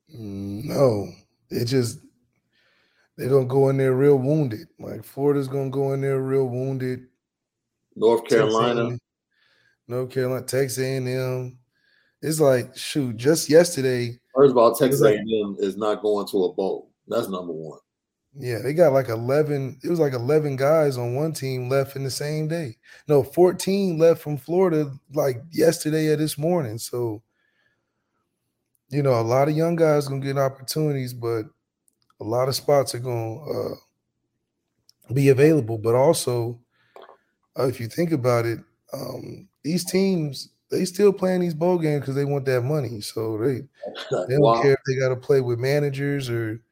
[0.09, 1.09] No,
[1.51, 1.99] it just
[3.17, 4.69] they're gonna go in there real wounded.
[4.79, 7.07] Like Florida's gonna go in there real wounded.
[7.97, 8.99] North Carolina, A&M,
[9.89, 11.59] North Carolina, Texas A&M.
[12.23, 16.53] It's like shoot, just yesterday, first of all, Texas A&M is not going to a
[16.53, 16.93] bowl.
[17.09, 17.81] That's number one.
[18.35, 19.79] Yeah, they got like eleven.
[19.83, 22.79] It was like eleven guys on one team left in the same day.
[23.09, 26.79] No, fourteen left from Florida like yesterday or this morning.
[26.79, 27.23] So,
[28.89, 31.47] you know, a lot of young guys gonna get opportunities, but
[32.21, 33.75] a lot of spots are gonna uh,
[35.13, 35.79] be available.
[35.79, 36.61] But also,
[37.59, 38.61] uh, if you think about it,
[38.93, 43.01] um, these teams they still playing these bowl games because they want that money.
[43.01, 43.63] So they
[44.27, 44.63] they don't Wow.
[44.63, 46.63] care if they got to play with managers or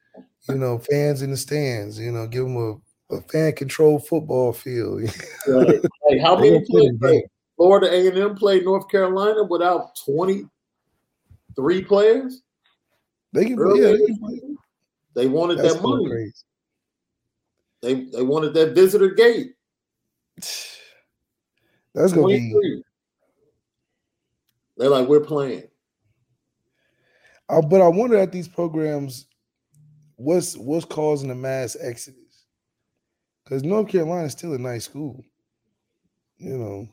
[0.47, 1.99] you know fans in the stands.
[1.99, 5.01] You know, give them a, a fan controlled football field.
[5.47, 5.79] Right.
[6.07, 7.23] Hey, how many players?
[7.55, 12.41] Florida A&M played North Carolina without 23 players?
[13.33, 14.57] They can, Early yeah, they can.
[15.15, 16.07] They wanted That's that money.
[16.07, 16.33] crazy.
[17.81, 19.53] They they wanted that visitor gate.
[21.95, 22.51] That's gonna be.
[22.51, 22.83] 23.
[24.77, 25.63] They're like, we're playing.
[27.49, 29.25] Uh, but I wonder at these programs,
[30.19, 32.45] what's what's causing the mass exodus?
[33.43, 35.23] Because North Carolina is still a nice school.
[36.37, 36.89] You know,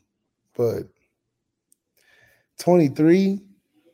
[0.55, 0.83] but
[2.59, 3.41] 23.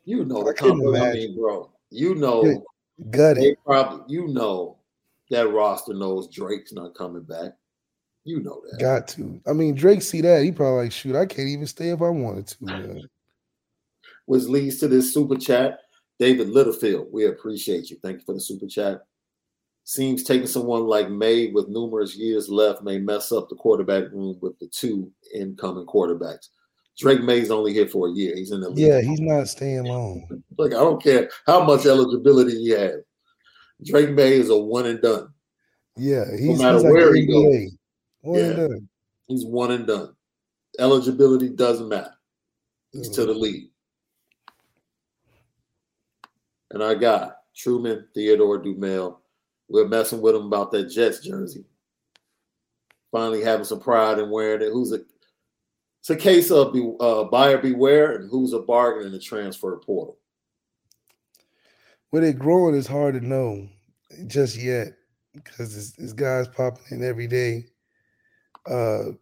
[0.06, 1.70] You know the company, I mean, bro.
[1.90, 2.64] You know,
[3.10, 4.78] gut they probably you know
[5.30, 7.52] that roster knows Drake's not coming back.
[8.24, 8.80] You know that.
[8.80, 9.40] Got to.
[9.46, 10.42] I mean, Drake see that.
[10.42, 12.56] He probably like, shoot, I can't even stay if I wanted to.
[12.64, 13.02] Man.
[14.26, 15.80] Which leads to this super chat.
[16.18, 17.98] David Littlefield, we appreciate you.
[18.02, 19.02] Thank you for the super chat.
[19.86, 24.38] Seems taking someone like Maye with numerous years left may mess up the quarterback room
[24.40, 26.48] with the two incoming quarterbacks.
[26.98, 28.34] Drake Maye's only here for a year.
[28.34, 28.86] He's in the league.
[28.86, 30.42] Yeah, he's not staying long.
[30.56, 33.02] Like I don't care how much eligibility he has.
[33.84, 35.28] Drake Maye is a one and done.
[35.96, 37.76] Yeah, he's, no matter he's where like he goes.
[38.22, 38.88] One yeah, and done.
[39.26, 40.16] He's one and done.
[40.78, 42.14] Eligibility doesn't matter.
[42.92, 43.20] He's mm-hmm.
[43.20, 43.70] to the league.
[46.70, 49.18] And our guy, Truman Theodore Dumel,
[49.68, 51.64] we're messing with him about that Jets jersey.
[53.10, 54.72] Finally having some pride in wearing it.
[54.72, 55.00] Who's a
[56.00, 59.76] it's a case of be, uh, buyer beware and who's a bargain in the transfer
[59.78, 60.18] portal.
[62.10, 63.66] Where they're growing is hard to know
[64.26, 64.88] just yet
[65.32, 67.66] because this guys popping in every day.
[68.70, 69.12] Uh,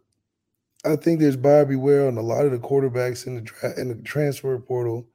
[0.85, 3.87] I think there's buyer beware on a lot of the quarterbacks in the tra- in
[3.87, 5.07] the transfer portal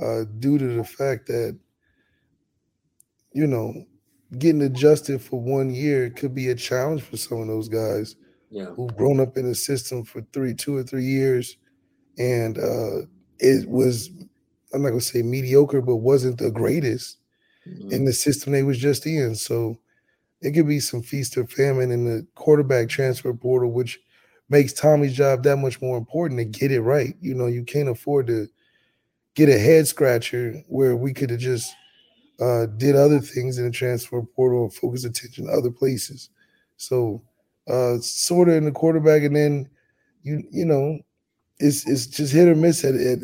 [0.00, 1.58] uh, due to the fact that
[3.32, 3.86] you know
[4.38, 8.16] getting adjusted for one year could be a challenge for some of those guys
[8.50, 8.66] yeah.
[8.66, 11.56] who've grown up in the system for three, two or three years,
[12.18, 13.06] and uh,
[13.38, 14.10] it was
[14.72, 17.18] I'm not gonna say mediocre, but wasn't the greatest
[17.66, 17.90] mm-hmm.
[17.90, 19.34] in the system they was just in.
[19.34, 19.78] So
[20.40, 23.98] it could be some feast or famine in the quarterback transfer portal, which
[24.48, 27.14] makes Tommy's job that much more important to get it right.
[27.20, 28.48] You know, you can't afford to
[29.34, 31.72] get a head scratcher where we could have just
[32.40, 36.30] uh, did other things in the transfer portal focus attention to other places.
[36.76, 37.22] So
[37.68, 39.68] uh, sort of in the quarterback, and then
[40.22, 40.98] you you know,
[41.58, 43.20] it's it's just hit or miss at it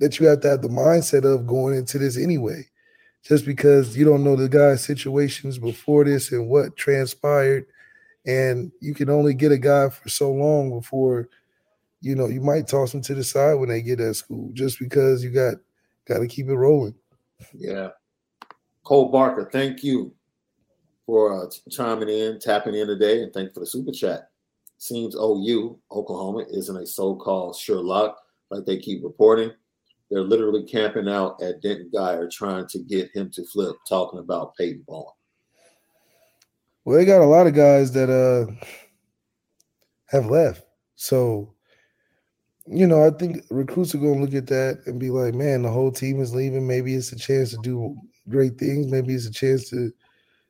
[0.00, 2.66] that you have to have the mindset of going into this anyway.
[3.22, 7.66] Just because you don't know the guy's situations before this and what transpired,
[8.26, 11.28] and you can only get a guy for so long before,
[12.02, 14.78] you know, you might toss him to the side when they get at school, just
[14.78, 15.54] because you got
[16.06, 16.94] got to keep it rolling.
[17.54, 17.90] Yeah,
[18.84, 20.14] Cole Barker, thank you
[21.06, 24.30] for uh, chiming in, tapping in today, and thank you for the super chat.
[24.78, 28.18] Seems OU, Oklahoma, isn't a so-called sure lock
[28.50, 29.50] like they keep reporting.
[30.10, 34.54] They're literally camping out at Denton Guyer trying to get him to flip, talking about
[34.56, 35.06] Peyton Bowen.
[36.84, 38.52] Well, they got a lot of guys that uh
[40.08, 40.66] have left.
[40.96, 41.54] So,
[42.66, 45.62] you know, I think recruits are going to look at that and be like, man,
[45.62, 46.66] the whole team is leaving.
[46.66, 47.96] Maybe it's a chance to do
[48.28, 48.90] great things.
[48.90, 49.92] Maybe it's a chance to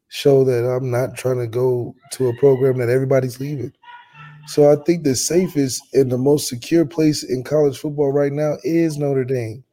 [0.09, 3.73] show that I'm not trying to go to a program that everybody's leaving.
[4.47, 8.57] So I think the safest and the most secure place in college football right now
[8.63, 9.65] is Notre Dame.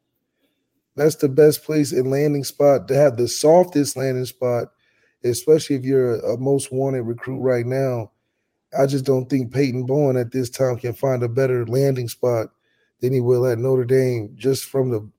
[0.96, 4.70] That's the best place and landing spot to have the softest landing spot,
[5.24, 8.12] especially if you're a, most wanted recruit right now.
[8.78, 12.48] I just don't think Peyton Bowen at this time can find a better landing spot
[13.02, 15.10] than he will at Notre Dame, just from the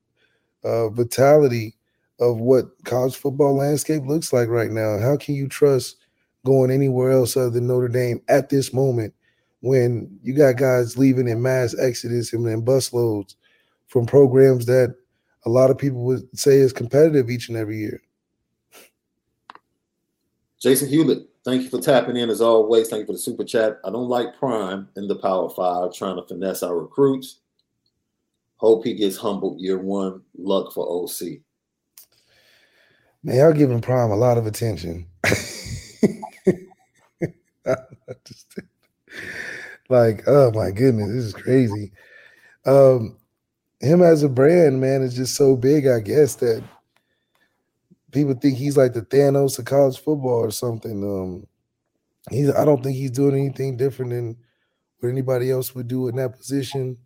[0.65, 1.75] uh, vitality
[2.23, 4.99] of what college football landscape looks like right now.
[4.99, 5.97] How can you trust
[6.47, 9.13] going anywhere else other than Notre Dame at this moment
[9.61, 13.35] when you got guys leaving in mass exodus and in busloads
[13.89, 14.95] from programs that
[15.45, 18.01] a lot of people would say is competitive each and every year?
[20.61, 22.89] Jason Hewlett, thank you for tapping in as always.
[22.89, 23.81] Thank you for the super chat.
[23.85, 27.41] I don't like Prime in the Power Five trying to finesse our recruits.
[28.59, 30.23] Hope he gets humbled year one.
[30.39, 31.41] Luck for OC.
[33.25, 35.07] Man, y'all giving Prime a lot of attention.
[39.89, 41.93] like, oh my goodness, this is crazy.
[42.67, 43.17] Um,
[43.81, 46.65] him as a brand, man, is just so big, I guess, that
[48.13, 51.03] people think he's like the Thanos of college football or something.
[51.05, 51.47] Um,
[52.31, 54.37] he's I don't think he's doing anything different than
[55.01, 56.99] what anybody else would do in that position.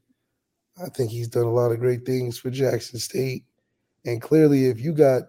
[0.83, 3.45] I think he's done a lot of great things for Jackson State.
[4.05, 5.23] And clearly, if you got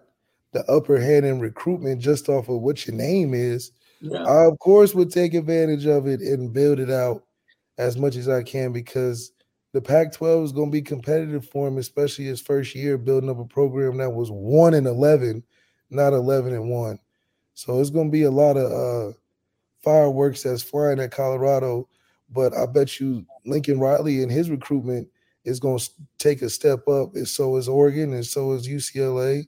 [0.52, 4.24] the upper hand in recruitment just off of what your name is, yeah.
[4.24, 7.24] I of course would take advantage of it and build it out
[7.78, 9.32] as much as I can because
[9.72, 13.38] the Pac-12 is going to be competitive for him, especially his first year building up
[13.38, 15.42] a program that was one and eleven,
[15.90, 16.98] not eleven and one.
[17.54, 19.12] So it's going to be a lot of uh,
[19.82, 21.88] fireworks that's flying at Colorado.
[22.30, 25.08] But I bet you Lincoln Riley and his recruitment
[25.44, 29.46] is going to take a step up, and so is Oregon, and so is UCLA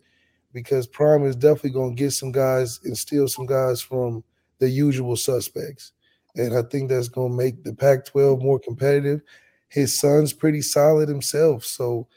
[0.53, 4.25] because Prime is definitely going to get some guys and steal some guys from
[4.59, 5.93] the usual suspects.
[6.37, 9.23] And I think that's going to make the Pac 12 more competitive.
[9.69, 11.65] his son's pretty solid himself.
[11.65, 12.09] So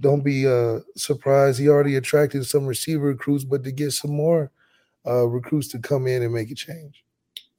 [0.00, 1.58] don't be uh, surprised.
[1.58, 4.50] He already attracted some receiver recruits, but to get some more
[5.06, 7.04] uh, recruits to come in and make a change.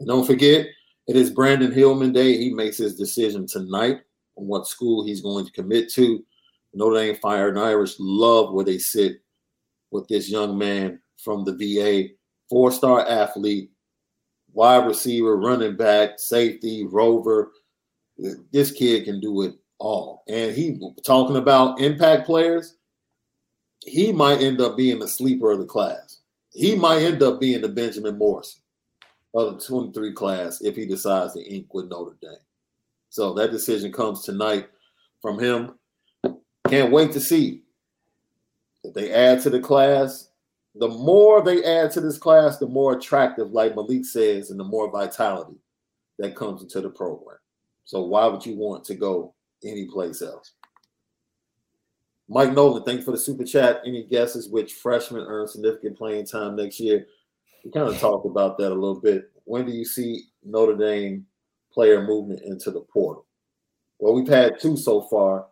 [0.05, 0.67] don't forget,
[1.07, 2.37] it is Brandyn Hillman Day.
[2.37, 4.01] He makes his decision tonight
[4.37, 6.23] on what school he's going to commit to.
[6.73, 9.20] Notre Dame Fighting Irish love where they sit
[9.91, 12.13] with this young man from the VA,
[12.49, 13.69] four star athlete,
[14.53, 17.51] wide receiver, running back, safety, rover.
[18.51, 20.23] This kid can do it all.
[20.27, 22.77] And he talking about impact players,
[23.85, 26.19] he might end up being the sleeper of the class.
[26.53, 28.61] He might end up being the Benjamin Morrison
[29.33, 32.33] of the 23 class if he decides to ink with Notre Dame.
[33.09, 34.69] So that decision comes tonight
[35.21, 35.75] from him.
[36.67, 37.63] Can't wait to see
[38.83, 40.29] they add to the class.
[40.75, 44.63] The more they add to this class, the more attractive, like Malik says, and the
[44.63, 45.57] more vitality
[46.17, 47.37] that comes into the program.
[47.83, 49.33] So why would you want to go
[49.63, 50.53] anyplace else?
[52.29, 53.81] Mike Nolan, thank you for the super chat.
[53.85, 57.05] Any guesses which freshmen earn significant playing time next year?
[57.65, 59.29] We kind of talked about that a little bit.
[59.43, 61.25] When do you see Notre Dame
[61.73, 63.25] player movement into the portal?
[63.99, 65.47] Well, we've had two so far.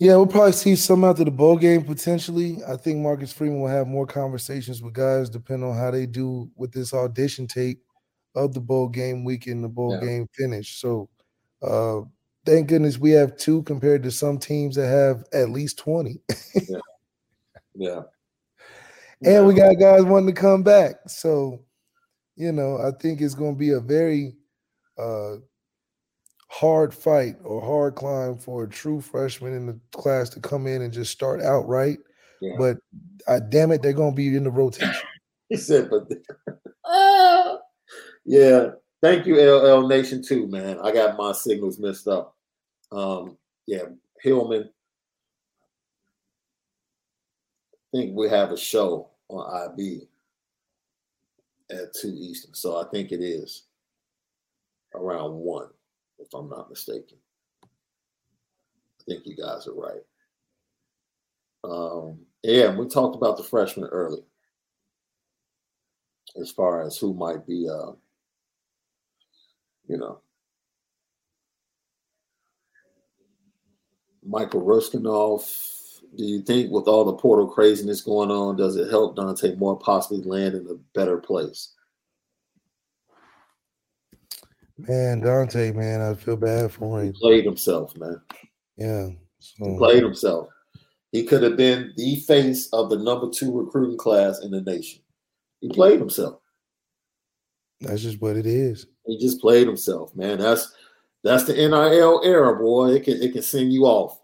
[0.00, 2.56] Yeah, we'll probably see some after the bowl game potentially.
[2.66, 6.50] I think Marcus Freeman will have more conversations with guys depending on how they do
[6.56, 7.82] with this audition tape
[8.34, 10.08] of the bowl game week and the bowl yeah.
[10.08, 10.80] game finish.
[10.80, 11.10] So
[11.62, 12.00] uh
[12.46, 16.18] thank goodness we have two compared to some teams that have at least 20.
[16.54, 16.78] yeah.
[17.74, 18.00] Yeah.
[19.22, 20.94] And we got guys wanting to come back.
[21.06, 21.62] So,
[22.36, 24.34] you know, I think it's going to be a very
[24.96, 25.36] uh,
[26.50, 30.82] hard fight or hard climb for a true freshman in the class to come in
[30.82, 31.98] and just start outright.
[32.40, 32.56] Yeah.
[32.58, 32.78] But
[33.28, 34.94] uh, damn it, they're going to be in the rotation.
[35.48, 36.10] he said, but
[36.84, 37.56] uh,
[38.24, 38.70] yeah.
[39.00, 40.78] Thank you, LL Nation, too, man.
[40.80, 42.36] I got my signals messed up.
[42.92, 43.84] Um, yeah,
[44.20, 44.68] Hillman.
[47.72, 50.08] I think we have a show on IB
[51.70, 52.54] at 2 Eastern.
[52.54, 53.62] So I think it is
[54.94, 55.68] around 1,
[56.20, 57.18] if I'm not mistaken.
[57.64, 60.02] I think you guys are right.
[61.64, 64.22] Um, yeah, we talked about the freshmen early
[66.40, 67.92] as far as who might be, uh,
[69.88, 70.20] you know,
[74.22, 75.70] Michael Rushkinoff
[76.16, 79.78] do you think with all the portal craziness going on, does it help Dante Moore
[79.78, 81.74] possibly land in a better place?
[84.88, 87.12] Man, Dante, man, I feel bad for him.
[87.12, 88.20] He played himself, man.
[88.76, 89.08] Yeah.
[89.38, 89.64] So.
[89.64, 90.48] He played himself.
[91.12, 95.00] He could have been the face of the number two recruiting class in the nation.
[95.60, 96.40] He played himself.
[97.80, 98.86] That's just what it is.
[99.06, 100.38] He just played himself, man.
[100.38, 100.72] That's
[101.24, 102.90] that's the NIL era, boy.
[102.90, 104.20] It can it can send you off.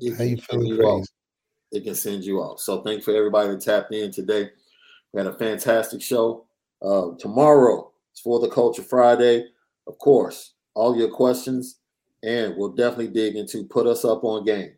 [0.00, 1.06] It How you feeling you off.
[1.70, 2.60] It can send you off.
[2.60, 4.50] So thank you for everybody that tapped in today.
[5.12, 6.46] We had a fantastic show.
[6.82, 9.46] Uh, tomorrow is for the Culture Friday.
[9.86, 11.78] Of course, all your questions,
[12.22, 14.72] and we'll definitely dig into put us up on game.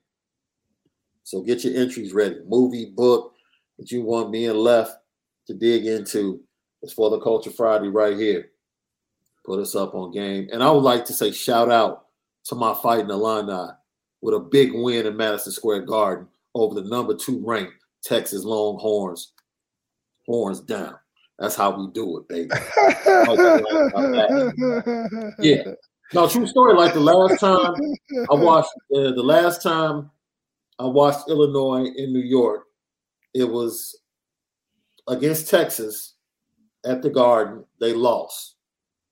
[1.25, 2.41] So get your entries ready.
[2.47, 3.35] Movie, book
[3.79, 4.97] that you want me and left
[5.47, 6.41] to dig into.
[6.83, 8.51] It's for the Culture Friday right here.
[9.45, 10.49] Put us up on game.
[10.53, 12.07] And I would like to say shout out
[12.45, 13.73] to my fighting Illini
[14.21, 19.33] with a big win in Madison Square Garden over the number two ranked Texas Longhorns.
[20.27, 20.95] Horns down.
[21.39, 22.51] That's how we do it, baby.
[25.41, 25.73] yeah.
[26.13, 26.75] No, true story.
[26.75, 27.75] Like the last time
[28.31, 30.11] I watched, uh, the last time
[30.79, 32.65] I watched Illinois in New York,
[33.35, 33.99] it was
[35.09, 36.15] against Texas
[36.85, 37.65] at the Garden.
[37.81, 38.55] They lost.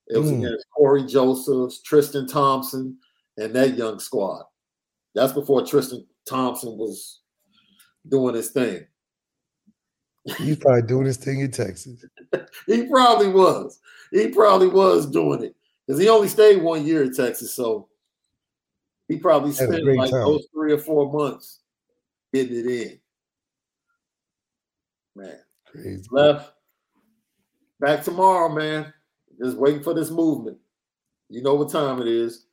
[0.08, 0.38] It was mm.
[0.38, 2.98] against Cory Josephs, Tristan Thompson,
[3.36, 4.44] and that young squad.
[5.14, 7.20] That's before Tristan Thompson was
[8.08, 8.86] doing his thing.
[10.38, 12.04] He's probably doing his thing in Texas.
[12.66, 13.80] he probably was.
[14.12, 17.88] He probably was doing it because he only stayed one year in Texas, so
[19.08, 20.20] he probably spent like time.
[20.20, 21.60] those three or four months
[22.32, 22.98] getting it in.
[25.14, 26.06] Man, Crazy.
[26.10, 26.52] left
[27.80, 28.92] back tomorrow, man.
[29.42, 30.58] Just waiting for this movement.
[31.28, 32.46] You know what time it is.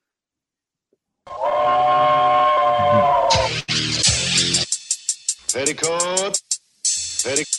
[5.54, 6.42] Petticoat.
[6.84, 7.59] Petti,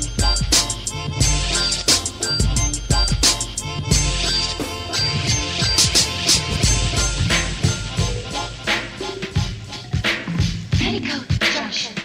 [10.91, 11.23] Petticoat
[11.53, 11.95] Junction.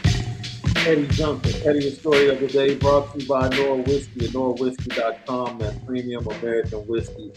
[1.10, 5.84] Junction, Petty Story of the Day, brought to you by Nora Whiskey at NoraWhiskey.com and
[5.84, 7.32] Premium American Whiskey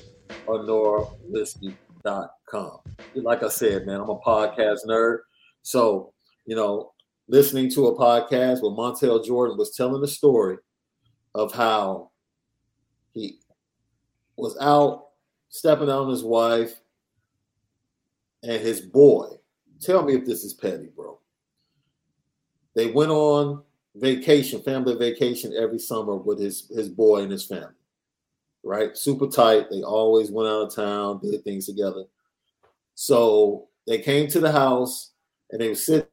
[0.45, 2.77] or NoraWhiskey.com.
[3.15, 5.21] Like I said, man, I'm a podcast nerd.
[5.63, 6.13] So,
[6.45, 6.91] you know,
[7.27, 10.57] listening to a podcast where Montel Jordan was telling the story
[11.33, 12.11] of how
[13.11, 13.39] he
[14.37, 15.07] was out
[15.49, 16.79] stepping on his wife
[18.43, 19.29] and his boy.
[19.81, 21.18] Tell me if this is petty, bro.
[22.75, 23.63] They went on
[23.95, 27.67] vacation, family vacation every summer with his his boy and his family.
[28.63, 28.97] Right?
[28.97, 29.69] Super tight.
[29.69, 32.03] They always went out of town, did things together.
[32.95, 35.11] So they came to the house
[35.51, 36.05] and they were sitting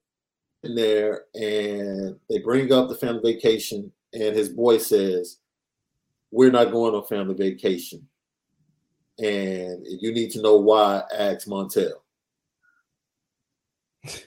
[0.62, 5.38] there and they bring up the family vacation and his boy says,
[6.30, 8.06] We're not going on family vacation.
[9.18, 11.92] And you need to know why, ask Montel.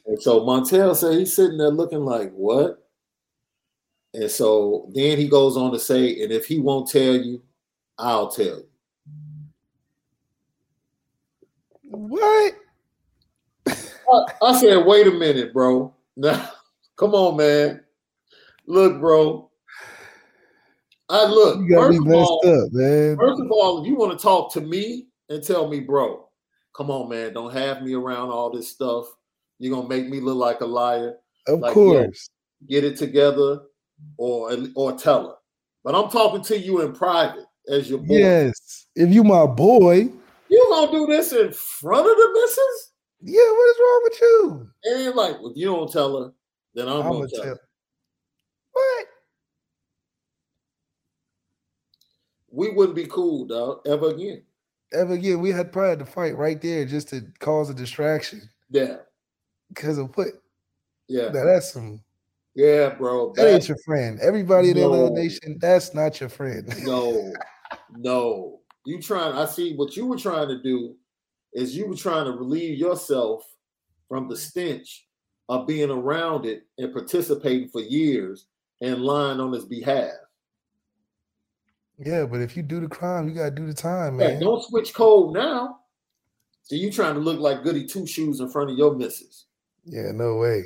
[0.05, 2.85] And so Montel said he's sitting there looking like, what?
[4.13, 7.41] And so then he goes on to say, and if he won't tell you,
[7.97, 8.67] I'll tell you.
[11.83, 12.55] What?
[13.67, 15.93] I, I said, wait a minute, bro.
[16.15, 16.49] Now,
[16.95, 17.81] come on, man.
[18.65, 19.49] Look, bro.
[21.09, 21.59] I look.
[21.59, 23.17] You got First me of, messed all, up, man.
[23.17, 26.27] first of all, if you want to talk to me and tell me, bro,
[26.73, 29.05] come on, man, don't have me around all this stuff.
[29.59, 31.15] You're gonna make me look like a liar.
[31.47, 32.29] Of like, course.
[32.67, 33.61] get it together
[34.17, 35.35] or or tell her.
[35.83, 38.17] But I'm talking to you in private as your boy.
[38.17, 38.87] Yes.
[38.95, 40.09] If you my boy,
[40.49, 42.91] You gonna do this in front of the missus?
[43.21, 44.69] yeah, what is wrong with you?
[44.85, 46.31] And like, if you don't tell her,
[46.73, 47.43] then I'm, I'ma gonna tell.
[47.43, 47.59] tell- her.
[48.71, 49.07] What?
[52.51, 54.43] We wouldn't be cool, dog, ever again.
[54.91, 58.49] Ever again, we had probably had to fight right there just to cause a distraction
[58.71, 58.97] Yeah,
[59.69, 60.27] because of what?
[61.07, 62.01] yeah, Now that's some.
[62.55, 63.33] yeah, bro.
[63.33, 64.19] That ain't That's your friend.
[64.19, 66.73] Everybody in the Nation, that's not your friend.
[66.85, 67.33] no,
[67.97, 68.59] no.
[68.85, 69.33] You trying?
[69.35, 70.95] I see what you were trying to do
[71.53, 73.43] is you were trying to relieve yourself
[74.07, 75.07] from the stench
[75.47, 78.45] of being around it and participating for years
[78.81, 80.11] and lying on his behalf.
[81.97, 84.39] yeah, but if you do the crime, you gotta do the time, Yeah, man.
[84.41, 85.79] don't switch code now.
[86.63, 89.45] So you trying to look like goody two shoes in front of your missus.
[89.89, 90.65] Yeah, no way.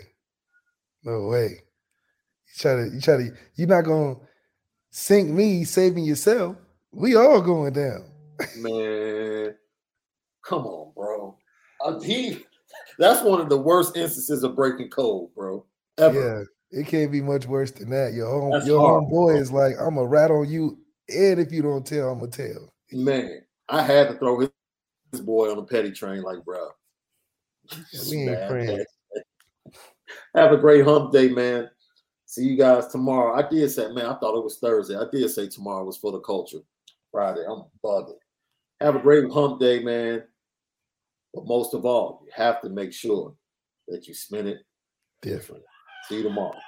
[1.04, 1.48] No way.
[1.48, 4.16] You try to, you try to, you're not gonna
[4.92, 6.58] sink me, saving yourself.
[6.92, 8.04] We all going down.
[8.58, 9.56] Man,
[10.46, 11.38] come on, bro.
[11.84, 12.44] Uh, he,
[13.00, 15.66] that's one of the worst instances of breaking code, bro.
[15.98, 16.48] Ever.
[16.72, 18.14] Yeah, it can't be much worse than that.
[18.14, 19.38] Your home, That's your homeboy bro.
[19.38, 20.78] is like, I'm gonna rat on you,
[21.08, 22.74] and if you don't tell, I'm gonna tell.
[22.92, 24.50] Man, I had to throw his,
[25.12, 26.68] his boy on the petty train, like, bro.
[28.10, 28.86] we ain't friends.
[30.36, 31.70] Have a great hump day, man.
[32.26, 33.36] See you guys tomorrow.
[33.36, 34.96] I did say, man, I thought it was Thursday.
[34.96, 36.60] I did say tomorrow was for the culture.
[37.14, 37.46] Friday.
[37.48, 38.18] I'm bugging.
[38.82, 40.24] Have a great hump day, man.
[41.34, 43.36] But most of all, you have to make sure
[43.88, 44.66] that you spend it
[45.22, 45.64] different.
[46.10, 46.60] See you tomorrow.